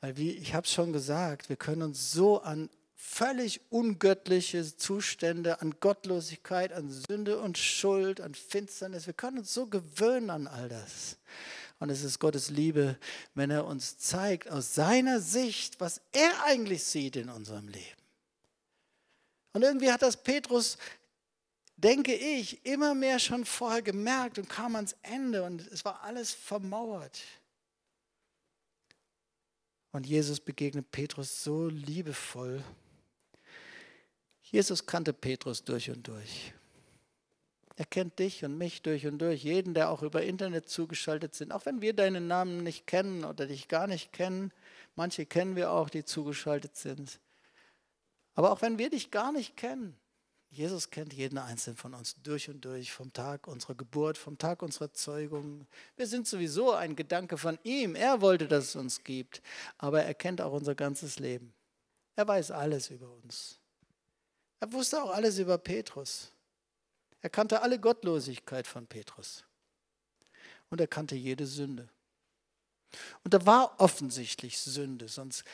[0.00, 2.68] Weil wie ich habe es schon gesagt, wir können uns so an
[3.12, 9.06] völlig ungöttliche Zustände, an Gottlosigkeit, an Sünde und Schuld, an Finsternis.
[9.06, 11.18] Wir können uns so gewöhnen an all das.
[11.80, 12.98] Und es ist Gottes Liebe,
[13.34, 18.00] wenn er uns zeigt aus seiner Sicht, was er eigentlich sieht in unserem Leben.
[19.54, 20.78] Und irgendwie hat das Petrus,
[21.76, 26.30] denke ich, immer mehr schon vorher gemerkt und kam ans Ende und es war alles
[26.32, 27.20] vermauert.
[29.90, 32.62] Und Jesus begegnet Petrus so liebevoll
[34.50, 36.52] Jesus kannte Petrus durch und durch.
[37.76, 41.52] Er kennt dich und mich durch und durch, jeden, der auch über Internet zugeschaltet sind.
[41.52, 44.52] Auch wenn wir deinen Namen nicht kennen oder dich gar nicht kennen,
[44.96, 47.20] manche kennen wir auch, die zugeschaltet sind.
[48.34, 49.96] Aber auch wenn wir dich gar nicht kennen,
[50.50, 54.62] Jesus kennt jeden einzelnen von uns durch und durch, vom Tag unserer Geburt, vom Tag
[54.62, 55.66] unserer Zeugung.
[55.96, 57.94] Wir sind sowieso ein Gedanke von ihm.
[57.94, 59.42] Er wollte, dass es uns gibt,
[59.78, 61.54] aber er kennt auch unser ganzes Leben.
[62.16, 63.59] Er weiß alles über uns.
[64.60, 66.30] Er wusste auch alles über Petrus.
[67.22, 69.44] Er kannte alle Gottlosigkeit von Petrus.
[70.68, 71.88] Und er kannte jede Sünde.
[73.24, 75.44] Und da war offensichtlich Sünde, sonst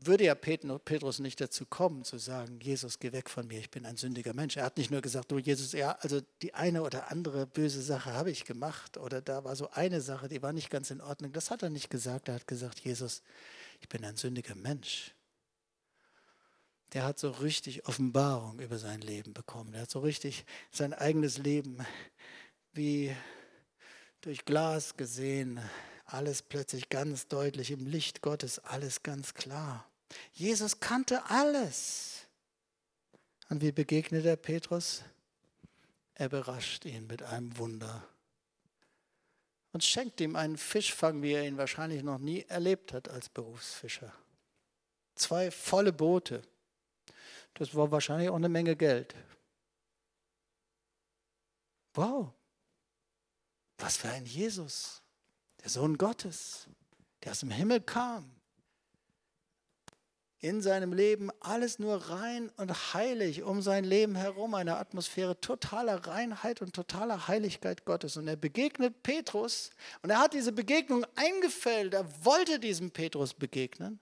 [0.00, 3.84] würde ja Petrus nicht dazu kommen, zu sagen, Jesus, geh weg von mir, ich bin
[3.84, 4.56] ein sündiger Mensch.
[4.56, 8.12] Er hat nicht nur gesagt, du Jesus, ja, also die eine oder andere böse Sache
[8.12, 11.32] habe ich gemacht oder da war so eine Sache, die war nicht ganz in Ordnung.
[11.32, 12.28] Das hat er nicht gesagt.
[12.28, 13.22] Er hat gesagt, Jesus,
[13.80, 15.14] ich bin ein sündiger Mensch
[16.92, 19.72] der hat so richtig Offenbarung über sein Leben bekommen.
[19.72, 21.78] Der hat so richtig sein eigenes Leben
[22.72, 23.14] wie
[24.20, 25.60] durch Glas gesehen.
[26.04, 29.86] Alles plötzlich ganz deutlich im Licht Gottes, alles ganz klar.
[30.32, 32.26] Jesus kannte alles.
[33.50, 35.02] Und wie begegnet er Petrus?
[36.14, 38.08] Er überrascht ihn mit einem Wunder
[39.72, 44.12] und schenkt ihm einen Fischfang, wie er ihn wahrscheinlich noch nie erlebt hat als Berufsfischer.
[45.14, 46.42] Zwei volle Boote.
[47.58, 49.16] Das war wahrscheinlich auch eine Menge Geld.
[51.94, 52.32] Wow,
[53.78, 55.02] was für ein Jesus,
[55.62, 56.68] der Sohn Gottes,
[57.22, 58.30] der aus dem Himmel kam.
[60.40, 66.06] In seinem Leben alles nur rein und heilig um sein Leben herum, eine Atmosphäre totaler
[66.06, 68.16] Reinheit und totaler Heiligkeit Gottes.
[68.16, 69.70] Und er begegnet Petrus
[70.02, 73.98] und er hat diese Begegnung eingefällt, er wollte diesem Petrus begegnen.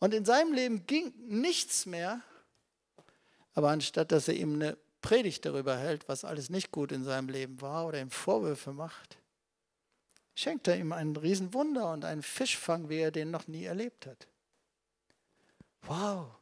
[0.00, 2.20] Und in seinem Leben ging nichts mehr
[3.54, 7.28] aber anstatt dass er ihm eine Predigt darüber hält, was alles nicht gut in seinem
[7.28, 9.18] Leben war oder ihm Vorwürfe macht,
[10.34, 14.26] schenkt er ihm ein Riesenwunder und einen Fischfang, wie er den noch nie erlebt hat.
[15.82, 16.34] Wow,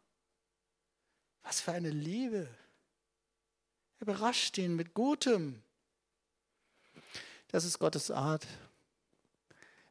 [1.43, 2.49] was für eine Liebe.
[3.99, 5.63] Er überrascht ihn mit Gutem.
[7.49, 8.47] Das ist Gottes Art.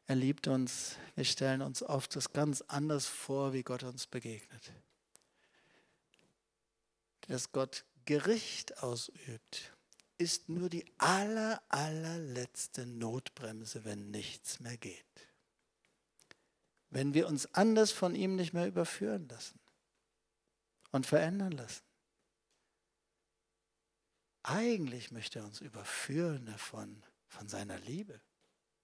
[0.06, 0.96] Er liebt uns.
[1.14, 4.72] Wir stellen uns oft das ganz anders vor, wie Gott uns begegnet.
[7.32, 9.72] Dass Gott Gericht ausübt,
[10.18, 15.30] ist nur die aller, allerletzte Notbremse, wenn nichts mehr geht.
[16.90, 19.58] Wenn wir uns anders von ihm nicht mehr überführen lassen
[20.90, 21.86] und verändern lassen.
[24.42, 28.20] Eigentlich möchte er uns überführen davon, von seiner Liebe,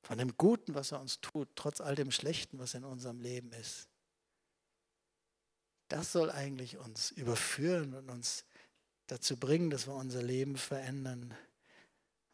[0.00, 3.52] von dem Guten, was er uns tut, trotz all dem Schlechten, was in unserem Leben
[3.52, 3.90] ist.
[5.88, 8.44] Das soll eigentlich uns überführen und uns
[9.06, 11.34] dazu bringen, dass wir unser Leben verändern.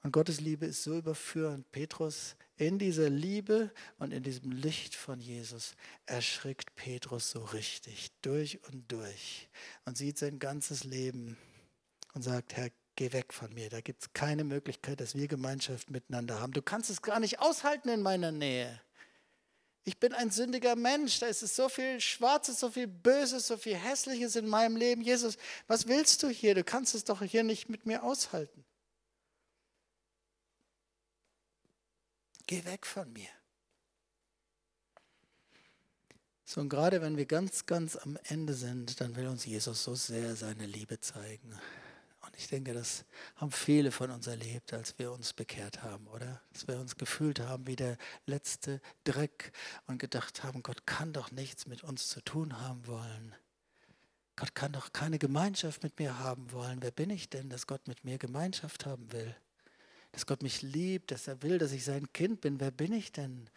[0.03, 1.71] Und Gottes Liebe ist so überführend.
[1.73, 8.63] Petrus in dieser Liebe und in diesem Licht von Jesus erschrickt Petrus so richtig durch
[8.69, 9.49] und durch
[9.87, 11.39] und sieht sein ganzes Leben
[12.13, 13.71] und sagt, Herr, geh weg von mir.
[13.71, 16.53] Da gibt es keine Möglichkeit, dass wir Gemeinschaft miteinander haben.
[16.53, 18.81] Du kannst es gar nicht aushalten in meiner Nähe.
[19.87, 23.59] Ich bin ein sündiger Mensch, da ist es so viel Schwarzes, so viel Böses, so
[23.59, 25.03] viel Hässliches in meinem Leben.
[25.03, 26.55] Jesus, was willst du hier?
[26.55, 28.65] Du kannst es doch hier nicht mit mir aushalten.
[32.47, 33.29] Geh weg von mir.
[36.47, 39.95] So, und gerade wenn wir ganz, ganz am Ende sind, dann will uns Jesus so
[39.95, 41.59] sehr seine Liebe zeigen.
[42.37, 43.05] Ich denke, das
[43.37, 46.41] haben viele von uns erlebt, als wir uns bekehrt haben, oder?
[46.53, 49.53] Dass wir uns gefühlt haben wie der letzte Dreck
[49.87, 53.35] und gedacht haben, Gott kann doch nichts mit uns zu tun haben wollen.
[54.37, 56.83] Gott kann doch keine Gemeinschaft mit mir haben wollen.
[56.83, 59.35] Wer bin ich denn, dass Gott mit mir Gemeinschaft haben will?
[60.15, 62.61] Dass Gott mich liebt, dass er will, dass ich sein Kind bin.
[62.61, 63.51] Wer bin ich denn?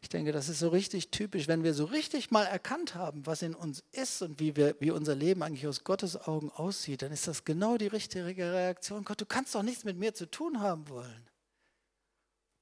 [0.00, 3.42] Ich denke, das ist so richtig typisch, wenn wir so richtig mal erkannt haben, was
[3.42, 7.12] in uns ist und wie, wir, wie unser Leben eigentlich aus Gottes Augen aussieht, dann
[7.12, 9.04] ist das genau die richtige Reaktion.
[9.04, 11.28] Gott, du kannst doch nichts mit mir zu tun haben wollen.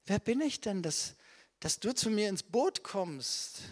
[0.06, 1.14] Wer bin ich denn, dass,
[1.60, 3.62] dass du zu mir ins Boot kommst?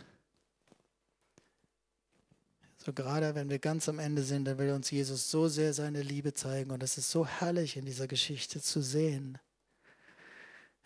[2.85, 6.03] So gerade wenn wir ganz am Ende sind, dann will uns Jesus so sehr seine
[6.03, 9.39] Liebe zeigen und es ist so herrlich in dieser Geschichte zu sehen.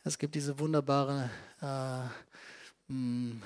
[0.04, 1.28] Es gibt diese wunderbare
[1.60, 3.42] äh, hm,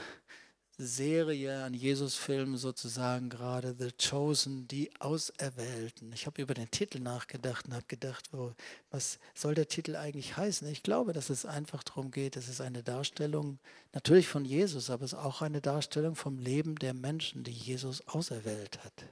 [0.78, 6.12] Serie an Jesus-Filmen sozusagen gerade, The Chosen, die Auserwählten.
[6.12, 8.52] Ich habe über den Titel nachgedacht und habe gedacht, wo,
[8.90, 10.66] was soll der Titel eigentlich heißen?
[10.68, 13.58] Ich glaube, dass es einfach darum geht, es ist eine Darstellung
[13.92, 18.06] natürlich von Jesus, aber es ist auch eine Darstellung vom Leben der Menschen, die Jesus
[18.08, 19.04] auserwählt hat,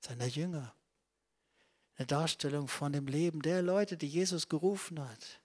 [0.00, 0.74] seiner Jünger.
[1.96, 5.41] Eine Darstellung von dem Leben der Leute, die Jesus gerufen hat.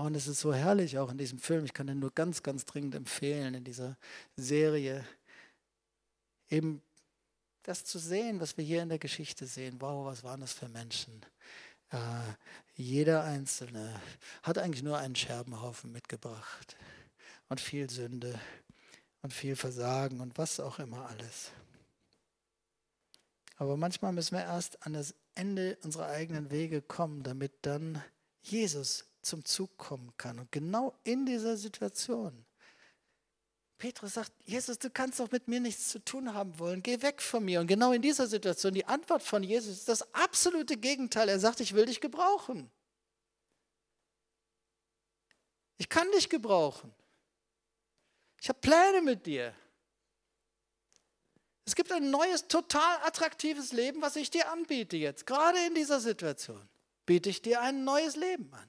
[0.00, 1.66] Und es ist so herrlich auch in diesem Film.
[1.66, 3.98] Ich kann den nur ganz, ganz dringend empfehlen, in dieser
[4.34, 5.04] Serie
[6.48, 6.80] eben
[7.64, 9.76] das zu sehen, was wir hier in der Geschichte sehen.
[9.78, 11.20] Wow, was waren das für Menschen?
[11.90, 11.98] Äh,
[12.76, 14.00] jeder Einzelne
[14.42, 16.78] hat eigentlich nur einen Scherbenhaufen mitgebracht
[17.50, 18.40] und viel Sünde
[19.20, 21.50] und viel Versagen und was auch immer alles.
[23.56, 28.02] Aber manchmal müssen wir erst an das Ende unserer eigenen Wege kommen, damit dann
[28.40, 30.38] Jesus zum Zug kommen kann.
[30.38, 32.44] Und genau in dieser Situation,
[33.78, 37.22] Petrus sagt, Jesus, du kannst doch mit mir nichts zu tun haben wollen, geh weg
[37.22, 37.60] von mir.
[37.60, 41.28] Und genau in dieser Situation, die Antwort von Jesus ist das absolute Gegenteil.
[41.28, 42.70] Er sagt, ich will dich gebrauchen.
[45.78, 46.94] Ich kann dich gebrauchen.
[48.40, 49.54] Ich habe Pläne mit dir.
[51.64, 55.24] Es gibt ein neues, total attraktives Leben, was ich dir anbiete jetzt.
[55.24, 56.68] Gerade in dieser Situation
[57.06, 58.68] biete ich dir ein neues Leben an.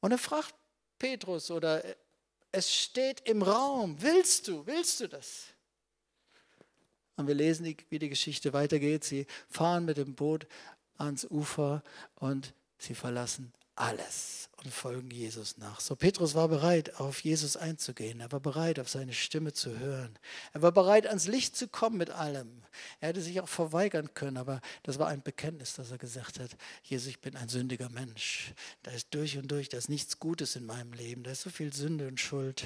[0.00, 0.54] Und er fragt
[0.98, 1.82] Petrus oder
[2.52, 5.44] es steht im Raum, willst du, willst du das?
[7.16, 9.04] Und wir lesen, wie die Geschichte weitergeht.
[9.04, 10.46] Sie fahren mit dem Boot
[10.96, 11.82] ans Ufer
[12.14, 15.80] und sie verlassen alles und folgen Jesus nach.
[15.80, 18.20] So Petrus war bereit, auf Jesus einzugehen.
[18.20, 20.18] Er war bereit, auf seine Stimme zu hören.
[20.52, 22.62] Er war bereit, ans Licht zu kommen mit allem.
[23.00, 26.50] Er hätte sich auch verweigern können, aber das war ein Bekenntnis, dass er gesagt hat,
[26.82, 28.52] Jesus, ich bin ein sündiger Mensch.
[28.82, 31.22] Da ist durch und durch, da ist nichts Gutes in meinem Leben.
[31.22, 32.64] Da ist so viel Sünde und Schuld.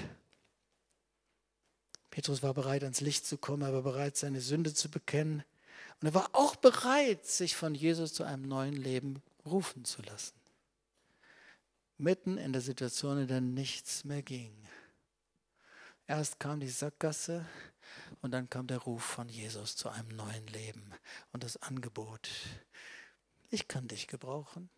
[2.11, 3.63] Petrus war bereit, ans Licht zu kommen.
[3.63, 5.45] Er war bereit, seine Sünde zu bekennen.
[6.01, 10.44] Und er war auch bereit, sich von Jesus zu einem neuen Leben rufen zu lassen
[11.99, 14.55] mitten in der Situation, in der nichts mehr ging.
[16.07, 17.47] Erst kam die Sackgasse
[18.21, 20.93] und dann kam der Ruf von Jesus zu einem neuen Leben
[21.33, 22.29] und das Angebot.
[23.51, 24.69] Ich kann dich gebrauchen,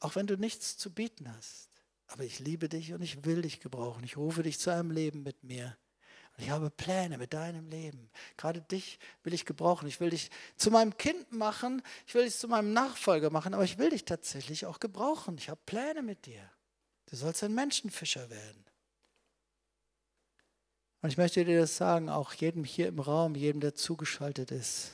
[0.00, 1.68] auch wenn du nichts zu bieten hast.
[2.06, 4.04] Aber ich liebe dich und ich will dich gebrauchen.
[4.04, 5.76] Ich rufe dich zu einem Leben mit mir.
[6.36, 8.10] Ich habe Pläne mit deinem Leben.
[8.36, 9.86] Gerade dich will ich gebrauchen.
[9.86, 11.80] Ich will dich zu meinem Kind machen.
[12.06, 13.54] Ich will dich zu meinem Nachfolger machen.
[13.54, 15.36] Aber ich will dich tatsächlich auch gebrauchen.
[15.38, 16.42] Ich habe Pläne mit dir.
[17.06, 18.64] Du sollst ein Menschenfischer werden.
[21.02, 24.92] Und ich möchte dir das sagen, auch jedem hier im Raum, jedem, der zugeschaltet ist.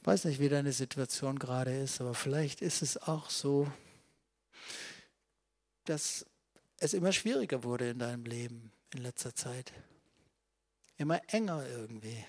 [0.00, 3.70] Ich weiß nicht, wie deine Situation gerade ist, aber vielleicht ist es auch so,
[5.84, 6.24] dass
[6.78, 9.72] es immer schwieriger wurde in deinem Leben in letzter Zeit.
[10.98, 12.24] Immer enger irgendwie.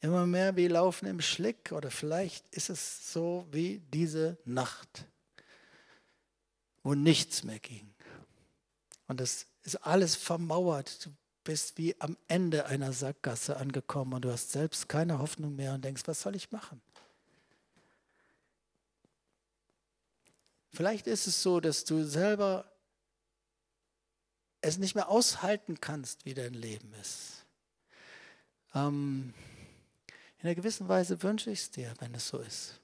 [0.00, 5.06] Immer mehr wie Laufen im Schlick oder vielleicht ist es so wie diese Nacht,
[6.82, 7.92] wo nichts mehr ging.
[9.08, 11.06] Und es ist alles vermauert.
[11.06, 11.10] Du
[11.42, 15.84] bist wie am Ende einer Sackgasse angekommen und du hast selbst keine Hoffnung mehr und
[15.84, 16.82] denkst, was soll ich machen?
[20.72, 22.70] Vielleicht ist es so, dass du selber
[24.60, 27.45] es nicht mehr aushalten kannst, wie dein Leben ist.
[28.76, 29.32] Ähm,
[30.38, 32.78] in einer gewissen Weise wünsche ich es dir, wenn es so ist.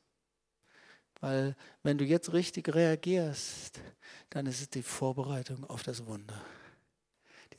[1.20, 3.78] Weil wenn du jetzt richtig reagierst,
[4.30, 6.40] dann ist es die Vorbereitung auf das Wunder.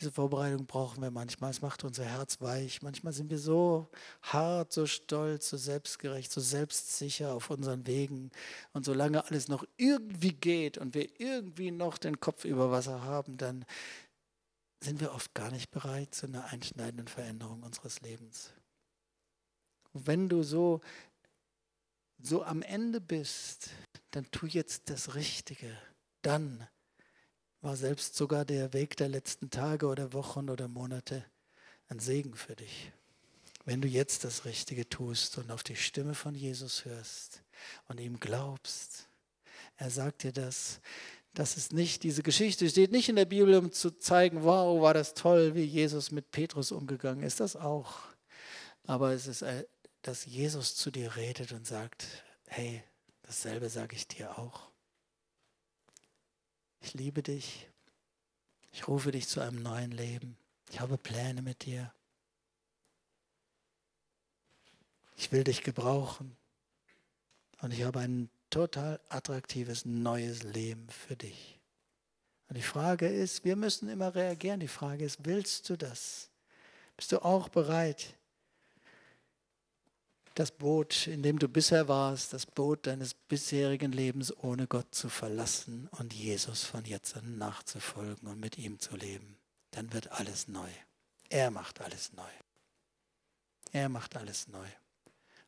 [0.01, 1.51] Diese Vorbereitung brauchen wir manchmal.
[1.51, 2.81] Es macht unser Herz weich.
[2.81, 3.89] Manchmal sind wir so
[4.23, 8.31] hart, so stolz, so selbstgerecht, so selbstsicher auf unseren Wegen.
[8.73, 13.37] Und solange alles noch irgendwie geht und wir irgendwie noch den Kopf über Wasser haben,
[13.37, 13.65] dann
[14.83, 18.51] sind wir oft gar nicht bereit zu einer einschneidenden Veränderung unseres Lebens.
[19.93, 20.81] Wenn du so,
[22.19, 23.69] so am Ende bist,
[24.11, 25.77] dann tu jetzt das Richtige.
[26.21, 26.67] Dann
[27.61, 31.23] war selbst sogar der Weg der letzten Tage oder Wochen oder Monate
[31.87, 32.91] ein Segen für dich.
[33.65, 37.41] Wenn du jetzt das Richtige tust und auf die Stimme von Jesus hörst
[37.87, 39.07] und ihm glaubst,
[39.77, 40.81] er sagt dir das,
[41.33, 44.93] das ist nicht, diese Geschichte steht nicht in der Bibel, um zu zeigen, wow, war
[44.93, 47.99] das toll, wie Jesus mit Petrus umgegangen ist, das auch.
[48.85, 49.65] Aber es ist, äh,
[50.03, 52.05] dass Jesus zu dir redet und sagt,
[52.47, 52.83] hey,
[53.23, 54.69] dasselbe sage ich dir auch.
[56.81, 57.67] Ich liebe dich.
[58.71, 60.37] Ich rufe dich zu einem neuen Leben.
[60.69, 61.93] Ich habe Pläne mit dir.
[65.15, 66.35] Ich will dich gebrauchen.
[67.61, 71.59] Und ich habe einen total attraktives neues Leben für dich.
[72.49, 74.59] Und die Frage ist, wir müssen immer reagieren.
[74.59, 76.29] Die Frage ist, willst du das?
[76.95, 78.13] Bist du auch bereit,
[80.35, 85.09] das Boot, in dem du bisher warst, das Boot deines bisherigen Lebens ohne Gott zu
[85.09, 89.35] verlassen und Jesus von jetzt an nachzufolgen und mit ihm zu leben?
[89.71, 90.69] Dann wird alles neu.
[91.29, 92.29] Er macht alles neu.
[93.71, 94.67] Er macht alles neu.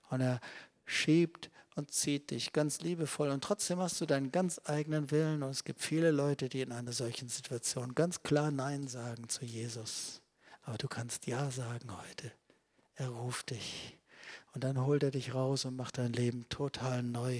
[0.09, 0.39] Und er
[0.85, 3.29] schiebt und zieht dich ganz liebevoll.
[3.29, 5.43] Und trotzdem hast du deinen ganz eigenen Willen.
[5.43, 9.45] Und es gibt viele Leute, die in einer solchen Situation ganz klar Nein sagen zu
[9.45, 10.21] Jesus.
[10.63, 12.31] Aber du kannst Ja sagen heute.
[12.95, 13.97] Er ruft dich.
[14.53, 17.39] Und dann holt er dich raus und macht dein Leben total neu.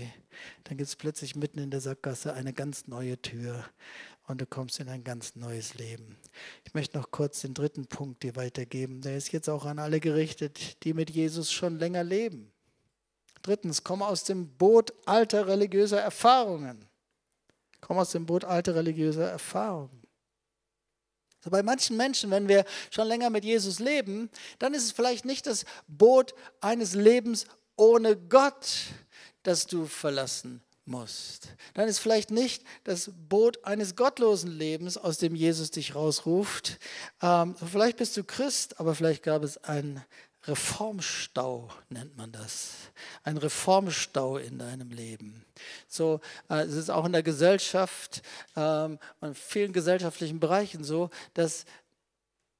[0.65, 3.63] Dann gibt es plötzlich mitten in der Sackgasse eine ganz neue Tür
[4.27, 6.17] und du kommst in ein ganz neues Leben.
[6.65, 9.01] Ich möchte noch kurz den dritten Punkt dir weitergeben.
[9.01, 12.51] Der ist jetzt auch an alle gerichtet, die mit Jesus schon länger leben.
[13.41, 16.85] Drittens, komm aus dem Boot alter religiöser Erfahrungen.
[17.81, 20.01] Komm aus dem Boot alter religiöser Erfahrungen.
[21.43, 25.25] So bei manchen Menschen, wenn wir schon länger mit Jesus leben, dann ist es vielleicht
[25.25, 28.87] nicht das Boot eines Lebens ohne Gott,
[29.43, 31.49] das du verlassen musst.
[31.75, 36.79] Dann ist vielleicht nicht das Boot eines gottlosen Lebens, aus dem Jesus dich rausruft.
[37.21, 40.03] Ähm, vielleicht bist du Christ, aber vielleicht gab es ein
[40.47, 42.73] Reformstau nennt man das.
[43.23, 45.43] Ein Reformstau in deinem Leben.
[45.87, 48.21] So, äh, es ist auch in der Gesellschaft
[48.55, 51.65] ähm, und vielen gesellschaftlichen Bereichen so, dass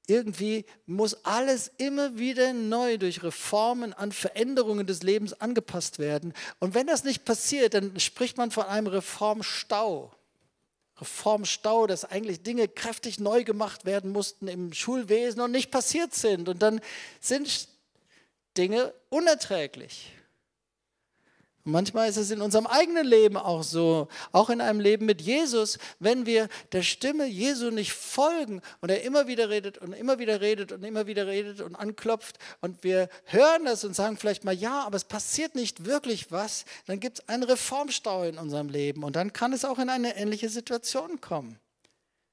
[0.08, 6.32] irgendwie muss alles immer wieder neu durch Reformen an Veränderungen des Lebens angepasst werden.
[6.60, 10.12] Und wenn das nicht passiert, dann spricht man von einem Reformstau.
[10.98, 16.48] Reformstau, dass eigentlich Dinge kräftig neu gemacht werden mussten im Schulwesen und nicht passiert sind.
[16.48, 16.80] Und dann
[17.20, 17.68] sind
[18.56, 20.12] Dinge unerträglich.
[21.66, 25.20] Und manchmal ist es in unserem eigenen Leben auch so, auch in einem Leben mit
[25.20, 30.20] Jesus, wenn wir der Stimme Jesu nicht folgen und er immer wieder redet und immer
[30.20, 34.44] wieder redet und immer wieder redet und anklopft und wir hören das und sagen vielleicht
[34.44, 38.68] mal ja, aber es passiert nicht wirklich was, dann gibt es einen Reformstau in unserem
[38.68, 41.58] Leben und dann kann es auch in eine ähnliche Situation kommen.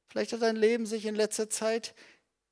[0.09, 1.95] Vielleicht hat dein Leben sich in letzter Zeit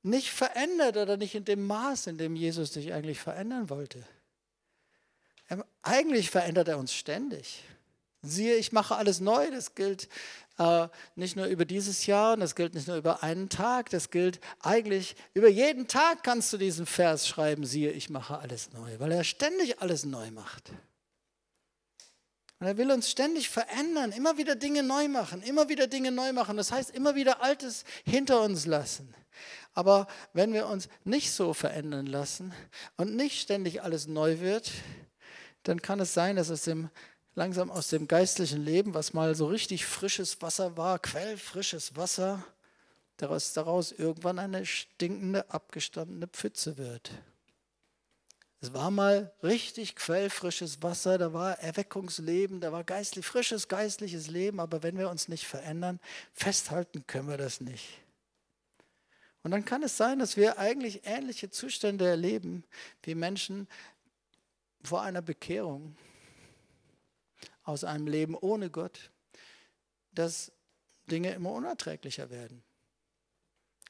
[0.02, 4.02] nicht verändert oder nicht in dem Maß, in dem Jesus dich eigentlich verändern wollte.
[5.82, 7.62] Eigentlich verändert er uns ständig.
[8.22, 9.50] Siehe, ich mache alles neu.
[9.50, 10.08] Das gilt
[10.58, 14.10] äh, nicht nur über dieses Jahr, und das gilt nicht nur über einen Tag, das
[14.10, 18.98] gilt eigentlich über jeden Tag kannst du diesen Vers schreiben, siehe, ich mache alles neu,
[18.98, 20.70] weil er ständig alles neu macht.
[22.60, 26.32] Und er will uns ständig verändern, immer wieder Dinge neu machen, immer wieder Dinge neu
[26.32, 26.56] machen.
[26.56, 29.12] Das heißt, immer wieder Altes hinter uns lassen.
[29.74, 32.52] Aber wenn wir uns nicht so verändern lassen
[32.96, 34.70] und nicht ständig alles neu wird,
[35.62, 36.90] dann kann es sein, dass es dem,
[37.34, 42.44] langsam aus dem geistlichen Leben, was mal so richtig frisches Wasser war, quellfrisches Wasser,
[43.16, 47.10] daraus, daraus irgendwann eine stinkende, abgestandene Pfütze wird.
[48.60, 54.60] Es war mal richtig quellfrisches Wasser, da war Erweckungsleben, da war geistlich, frisches geistliches Leben,
[54.60, 55.98] aber wenn wir uns nicht verändern,
[56.32, 58.02] festhalten können wir das nicht.
[59.42, 62.64] Und dann kann es sein, dass wir eigentlich ähnliche Zustände erleben
[63.02, 63.68] wie Menschen
[64.84, 65.96] vor einer Bekehrung
[67.64, 69.10] aus einem Leben ohne Gott,
[70.12, 70.52] dass
[71.10, 72.62] Dinge immer unerträglicher werden.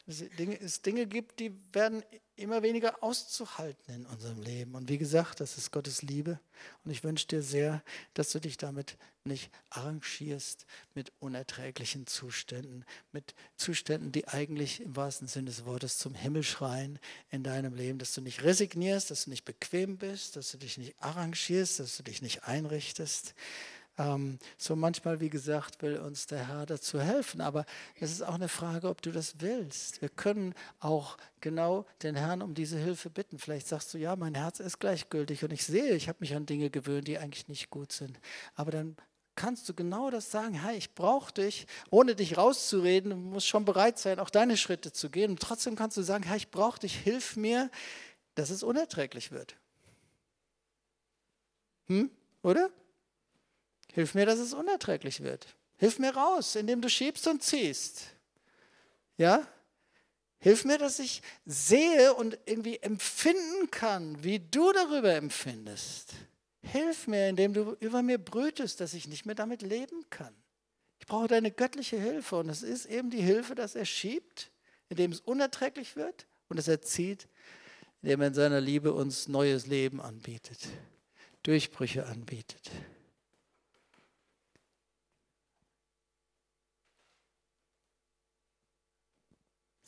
[0.06, 2.02] Es Dinge gibt, die werden
[2.36, 4.74] immer weniger auszuhalten in unserem Leben.
[4.74, 6.40] Und wie gesagt, das ist Gottes Liebe.
[6.84, 7.82] Und ich wünsche dir sehr,
[8.14, 15.28] dass du dich damit nicht arrangierst mit unerträglichen Zuständen, mit Zuständen, die eigentlich im wahrsten
[15.28, 16.98] Sinne des Wortes zum Himmel schreien
[17.30, 20.78] in deinem Leben, dass du nicht resignierst, dass du nicht bequem bist, dass du dich
[20.78, 23.34] nicht arrangierst, dass du dich nicht einrichtest,
[23.98, 27.66] ähm, so manchmal, wie gesagt, will uns der Herr dazu helfen, aber
[28.00, 30.00] es ist auch eine Frage, ob du das willst.
[30.00, 33.38] Wir können auch genau den Herrn um diese Hilfe bitten.
[33.38, 36.46] Vielleicht sagst du, ja, mein Herz ist gleichgültig und ich sehe, ich habe mich an
[36.46, 38.18] Dinge gewöhnt, die eigentlich nicht gut sind.
[38.54, 38.96] Aber dann
[39.34, 43.64] kannst du genau das sagen, hey, ich brauche dich, ohne dich rauszureden, du musst schon
[43.64, 45.32] bereit sein, auch deine Schritte zu gehen.
[45.32, 47.70] Und trotzdem kannst du sagen, hey, ich brauche dich, hilf mir,
[48.34, 49.56] dass es unerträglich wird.
[51.88, 52.10] Hm?
[52.42, 52.70] Oder?
[53.92, 55.46] Hilf mir, dass es unerträglich wird.
[55.76, 58.04] Hilf mir raus, indem du schiebst und ziehst.
[59.16, 59.46] Ja?
[60.38, 66.14] Hilf mir, dass ich sehe und irgendwie empfinden kann, wie du darüber empfindest.
[66.62, 70.34] Hilf mir, indem du über mir brütest, dass ich nicht mehr damit leben kann.
[70.98, 74.50] Ich brauche deine göttliche Hilfe und es ist eben die Hilfe, dass er schiebt,
[74.88, 77.28] indem es unerträglich wird und dass er zieht,
[78.02, 80.60] indem er in seiner Liebe uns neues Leben anbietet,
[81.42, 82.70] Durchbrüche anbietet.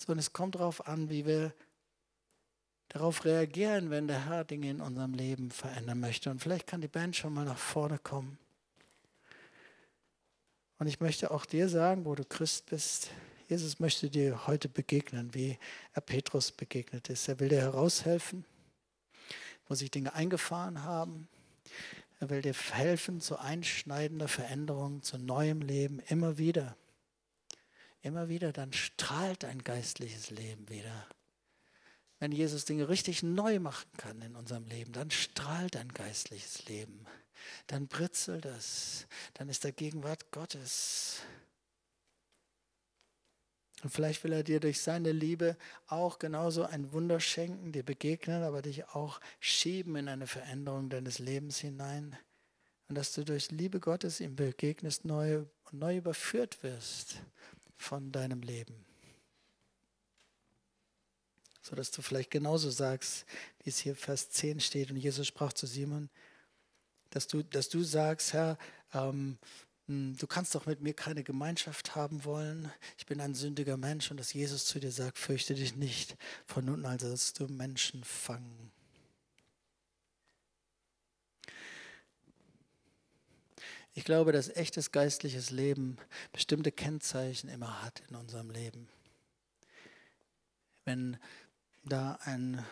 [0.07, 1.53] Sondern es kommt darauf an, wie wir
[2.89, 6.31] darauf reagieren, wenn der Herr Dinge in unserem Leben verändern möchte.
[6.31, 8.39] Und vielleicht kann die Band schon mal nach vorne kommen.
[10.79, 13.11] Und ich möchte auch dir sagen, wo du Christ bist,
[13.49, 15.59] Jesus möchte dir heute begegnen, wie
[15.93, 17.29] er Petrus begegnet ist.
[17.29, 18.45] Er will dir heraushelfen,
[19.69, 21.29] wo sich Dinge eingefahren haben.
[22.21, 26.77] Er will dir helfen zu einschneidender Veränderung, zu neuem Leben, immer wieder
[28.05, 31.09] immer wieder, dann strahlt dein geistliches Leben wieder.
[32.21, 37.07] Wenn Jesus Dinge richtig neu machen kann in unserem Leben, dann strahlt dein geistliches Leben.
[37.67, 39.07] Dann britzelt es.
[39.35, 41.23] Dann ist der Gegenwart Gottes.
[43.83, 48.43] Und vielleicht will er dir durch seine Liebe auch genauso ein Wunder schenken, dir begegnen,
[48.43, 52.17] aber dich auch schieben in eine Veränderung deines Lebens hinein.
[52.89, 55.45] Und dass du durch Liebe Gottes ihm begegnest, neu
[55.75, 57.19] neu überführt wirst
[57.77, 58.85] von deinem Leben.
[61.63, 63.25] So dass du vielleicht genauso sagst,
[63.63, 64.91] wie es hier Vers 10 steht.
[64.91, 66.11] Und Jesus sprach zu Simon,
[67.11, 68.59] dass du, dass du sagst, Herr,
[68.93, 69.39] ähm,
[69.87, 72.71] hm, du kannst doch mit mir keine Gemeinschaft haben wollen.
[72.99, 76.17] Ich bin ein sündiger Mensch und dass Jesus zu dir sagt, fürchte dich nicht.
[76.47, 78.74] Von nun an sollst du Menschen fangen.
[83.97, 85.97] Ich glaube, dass echtes geistliches Leben
[86.33, 88.89] bestimmte Kennzeichen immer hat in unserem Leben.
[90.85, 91.17] Wenn
[91.85, 92.65] da ein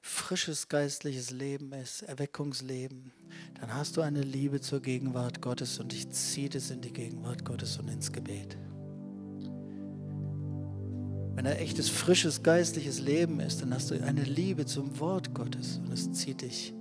[0.00, 3.12] frisches geistliches Leben ist, Erweckungsleben,
[3.60, 7.44] dann hast du eine Liebe zur Gegenwart Gottes und dich zieht es in die Gegenwart
[7.44, 8.56] Gottes und ins Gebet.
[11.34, 15.78] Wenn ein echtes, frisches geistliches Leben ist, dann hast du eine Liebe zum Wort Gottes
[15.78, 16.72] und es zieht dich,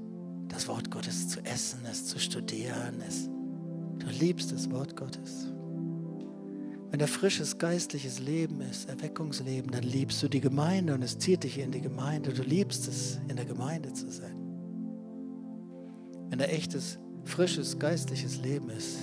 [0.50, 3.30] das Wort Gottes zu essen, es zu studieren, es
[4.00, 5.52] Du liebst das Wort Gottes.
[6.90, 11.44] Wenn da frisches geistliches Leben ist, Erweckungsleben, dann liebst du die Gemeinde und es zieht
[11.44, 12.32] dich in die Gemeinde.
[12.34, 14.36] Du liebst es, in der Gemeinde zu sein.
[16.30, 18.98] Wenn da echtes, frisches geistliches Leben ist,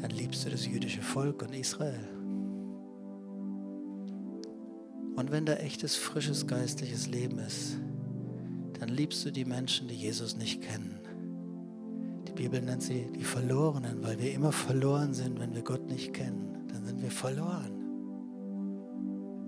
[0.00, 2.08] dann liebst du das jüdische Volk und Israel.
[5.16, 7.78] Und wenn da echtes, frisches geistliches Leben ist,
[8.78, 10.99] dann liebst du die Menschen, die Jesus nicht kennen.
[12.30, 16.66] Bibel nennt sie die Verlorenen, weil wir immer verloren sind, wenn wir Gott nicht kennen.
[16.68, 17.80] Dann sind wir verloren.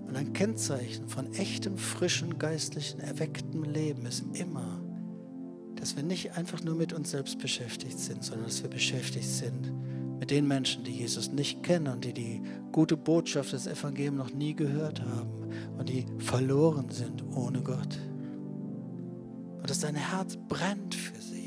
[0.07, 4.79] Und ein Kennzeichen von echtem, frischen, geistlichen, erwecktem Leben ist immer,
[5.75, 9.71] dass wir nicht einfach nur mit uns selbst beschäftigt sind, sondern dass wir beschäftigt sind
[10.19, 14.33] mit den Menschen, die Jesus nicht kennen und die die gute Botschaft des Evangeliums noch
[14.33, 17.99] nie gehört haben und die verloren sind ohne Gott.
[19.57, 21.42] Und dass dein Herz brennt für sie.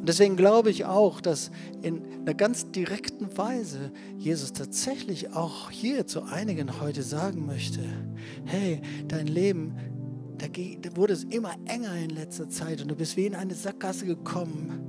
[0.00, 1.50] Und deswegen glaube ich auch, dass
[1.82, 7.80] in einer ganz direkten Weise Jesus tatsächlich auch hier zu einigen heute sagen möchte,
[8.46, 9.76] hey, dein Leben,
[10.38, 10.46] da
[10.96, 14.80] wurde es immer enger in letzter Zeit und du bist wie in eine Sackgasse gekommen,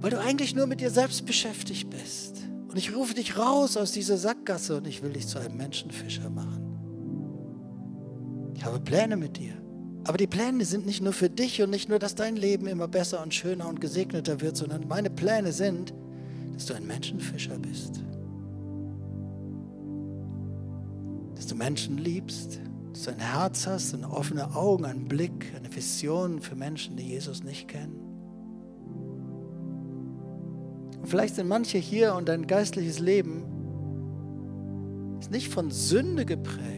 [0.00, 2.38] weil du eigentlich nur mit dir selbst beschäftigt bist.
[2.68, 6.28] Und ich rufe dich raus aus dieser Sackgasse und ich will dich zu einem Menschenfischer
[6.28, 6.64] machen.
[8.56, 9.65] Ich habe Pläne mit dir.
[10.06, 12.86] Aber die Pläne sind nicht nur für dich und nicht nur, dass dein Leben immer
[12.86, 15.92] besser und schöner und gesegneter wird, sondern meine Pläne sind,
[16.54, 18.00] dass du ein Menschenfischer bist.
[21.34, 22.60] Dass du Menschen liebst,
[22.92, 27.08] dass du ein Herz hast und offene Augen, einen Blick, eine Vision für Menschen, die
[27.08, 28.00] Jesus nicht kennen.
[31.00, 33.44] Und vielleicht sind manche hier und dein geistliches Leben
[35.18, 36.75] ist nicht von Sünde geprägt.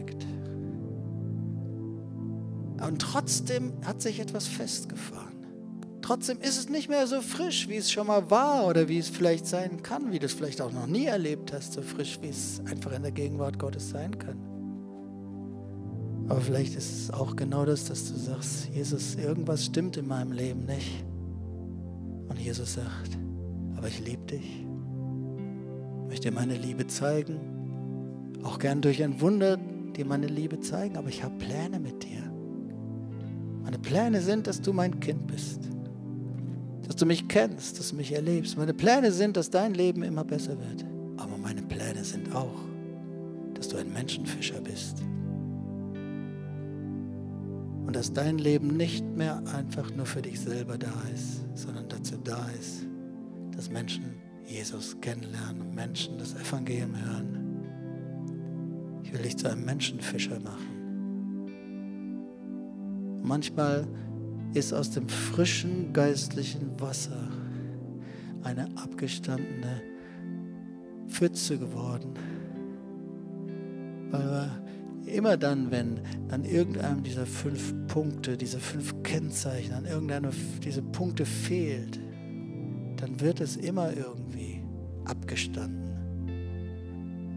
[2.85, 5.29] Und trotzdem hat sich etwas festgefahren.
[6.01, 9.09] Trotzdem ist es nicht mehr so frisch, wie es schon mal war oder wie es
[9.09, 12.29] vielleicht sein kann, wie du es vielleicht auch noch nie erlebt hast, so frisch, wie
[12.29, 14.37] es einfach in der Gegenwart Gottes sein kann.
[16.29, 20.31] Aber vielleicht ist es auch genau das, dass du sagst, Jesus, irgendwas stimmt in meinem
[20.31, 21.03] Leben nicht.
[22.27, 23.17] Und Jesus sagt,
[23.75, 24.65] aber ich liebe dich.
[26.01, 28.39] Ich möchte dir meine Liebe zeigen.
[28.43, 29.57] Auch gern durch ein Wunder
[29.95, 31.98] dir meine Liebe zeigen, aber ich habe Pläne mit dir.
[33.81, 35.61] Pläne sind, dass du mein Kind bist.
[36.85, 38.57] Dass du mich kennst, dass du mich erlebst.
[38.57, 40.85] Meine Pläne sind, dass dein Leben immer besser wird.
[41.17, 42.59] Aber meine Pläne sind auch,
[43.53, 45.01] dass du ein Menschenfischer bist.
[47.85, 52.15] Und dass dein Leben nicht mehr einfach nur für dich selber da ist, sondern dazu
[52.23, 52.85] da ist,
[53.55, 54.15] dass Menschen
[54.45, 57.35] Jesus kennenlernen, Menschen das Evangelium hören.
[59.03, 60.78] Ich will dich zu einem Menschenfischer machen
[63.23, 63.87] manchmal
[64.53, 67.29] ist aus dem frischen geistlichen Wasser
[68.43, 69.81] eine abgestandene
[71.07, 72.13] Pfütze geworden.
[74.11, 74.49] Weil wir
[75.13, 75.99] immer dann, wenn
[76.29, 80.31] an irgendeinem dieser fünf Punkte, diese fünf Kennzeichen, an irgendeiner
[80.63, 81.99] dieser Punkte fehlt,
[82.97, 84.63] dann wird es immer irgendwie
[85.05, 85.89] abgestanden.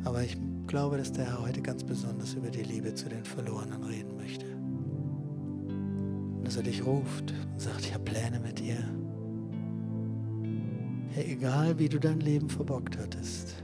[0.05, 3.83] Aber ich glaube, dass der Herr heute ganz besonders über die Liebe zu den Verlorenen
[3.85, 4.42] reden möchte
[6.53, 8.77] dass er dich ruft und sagt, ich habe Pläne mit dir.
[11.09, 13.55] Hey, egal wie du dein Leben verbockt hattest.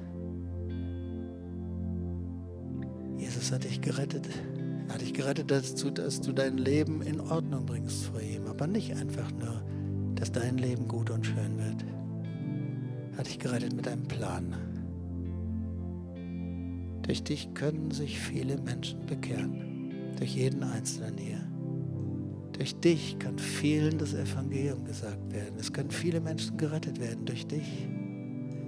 [3.19, 4.27] Jesus hat dich gerettet.
[4.87, 8.47] Er hat dich gerettet dazu, dass du dein Leben in Ordnung bringst vor ihm.
[8.47, 9.63] Aber nicht einfach nur,
[10.15, 11.85] dass dein Leben gut und schön wird.
[13.13, 14.57] Er hat dich gerettet mit einem Plan.
[17.03, 20.15] Durch dich können sich viele Menschen bekehren.
[20.17, 21.58] Durch jeden Einzelnen hier.
[22.59, 25.55] Durch dich kann vielen das Evangelium gesagt werden.
[25.61, 27.87] Es können viele Menschen gerettet werden durch dich.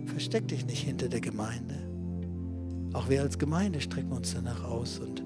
[0.06, 1.74] Versteck dich nicht hinter der Gemeinde.
[2.92, 5.24] Auch wir als Gemeinde strecken uns danach aus und,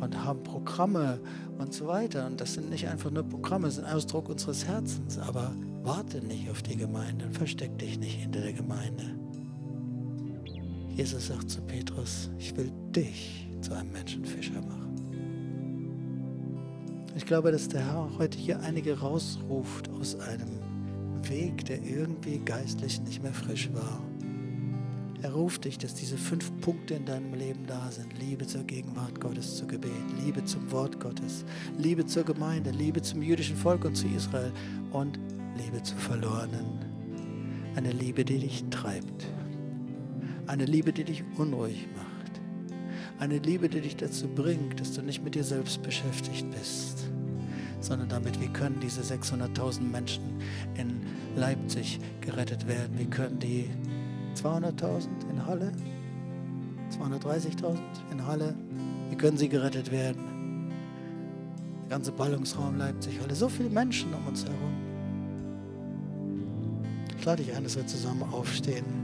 [0.00, 1.20] und haben Programme
[1.58, 2.26] und so weiter.
[2.26, 5.16] Und das sind nicht einfach nur Programme, das sind Ausdruck unseres Herzens.
[5.18, 9.16] Aber warte nicht auf die Gemeinde und versteck dich nicht hinter der Gemeinde.
[10.94, 14.91] Jesus sagt zu Petrus, ich will dich zu einem Menschenfischer machen.
[17.22, 20.58] Ich glaube, dass der Herr heute hier einige rausruft aus einem
[21.22, 24.02] Weg, der irgendwie geistlich nicht mehr frisch war.
[25.22, 28.18] Er ruft dich, dass diese fünf Punkte in deinem Leben da sind.
[28.18, 31.44] Liebe zur Gegenwart Gottes, zu Gebet, Liebe zum Wort Gottes,
[31.78, 34.52] Liebe zur Gemeinde, Liebe zum jüdischen Volk und zu Israel
[34.90, 35.20] und
[35.56, 36.80] Liebe zu Verlorenen.
[37.76, 39.28] Eine Liebe, die dich treibt.
[40.48, 42.12] Eine Liebe, die dich unruhig macht.
[43.20, 47.01] Eine Liebe, die dich dazu bringt, dass du nicht mit dir selbst beschäftigt bist,
[47.82, 50.22] sondern damit, wie können diese 600.000 Menschen
[50.74, 51.00] in
[51.36, 52.98] Leipzig gerettet werden?
[52.98, 53.68] Wie können die
[54.36, 55.72] 200.000 in Halle,
[56.90, 57.78] 230.000
[58.10, 58.54] in Halle,
[59.10, 60.70] wie können sie gerettet werden?
[61.82, 64.72] Der ganze Ballungsraum Leipzig, Halle, so viele Menschen um uns herum.
[67.18, 69.01] Ich lade dich ein, dass wir zusammen aufstehen.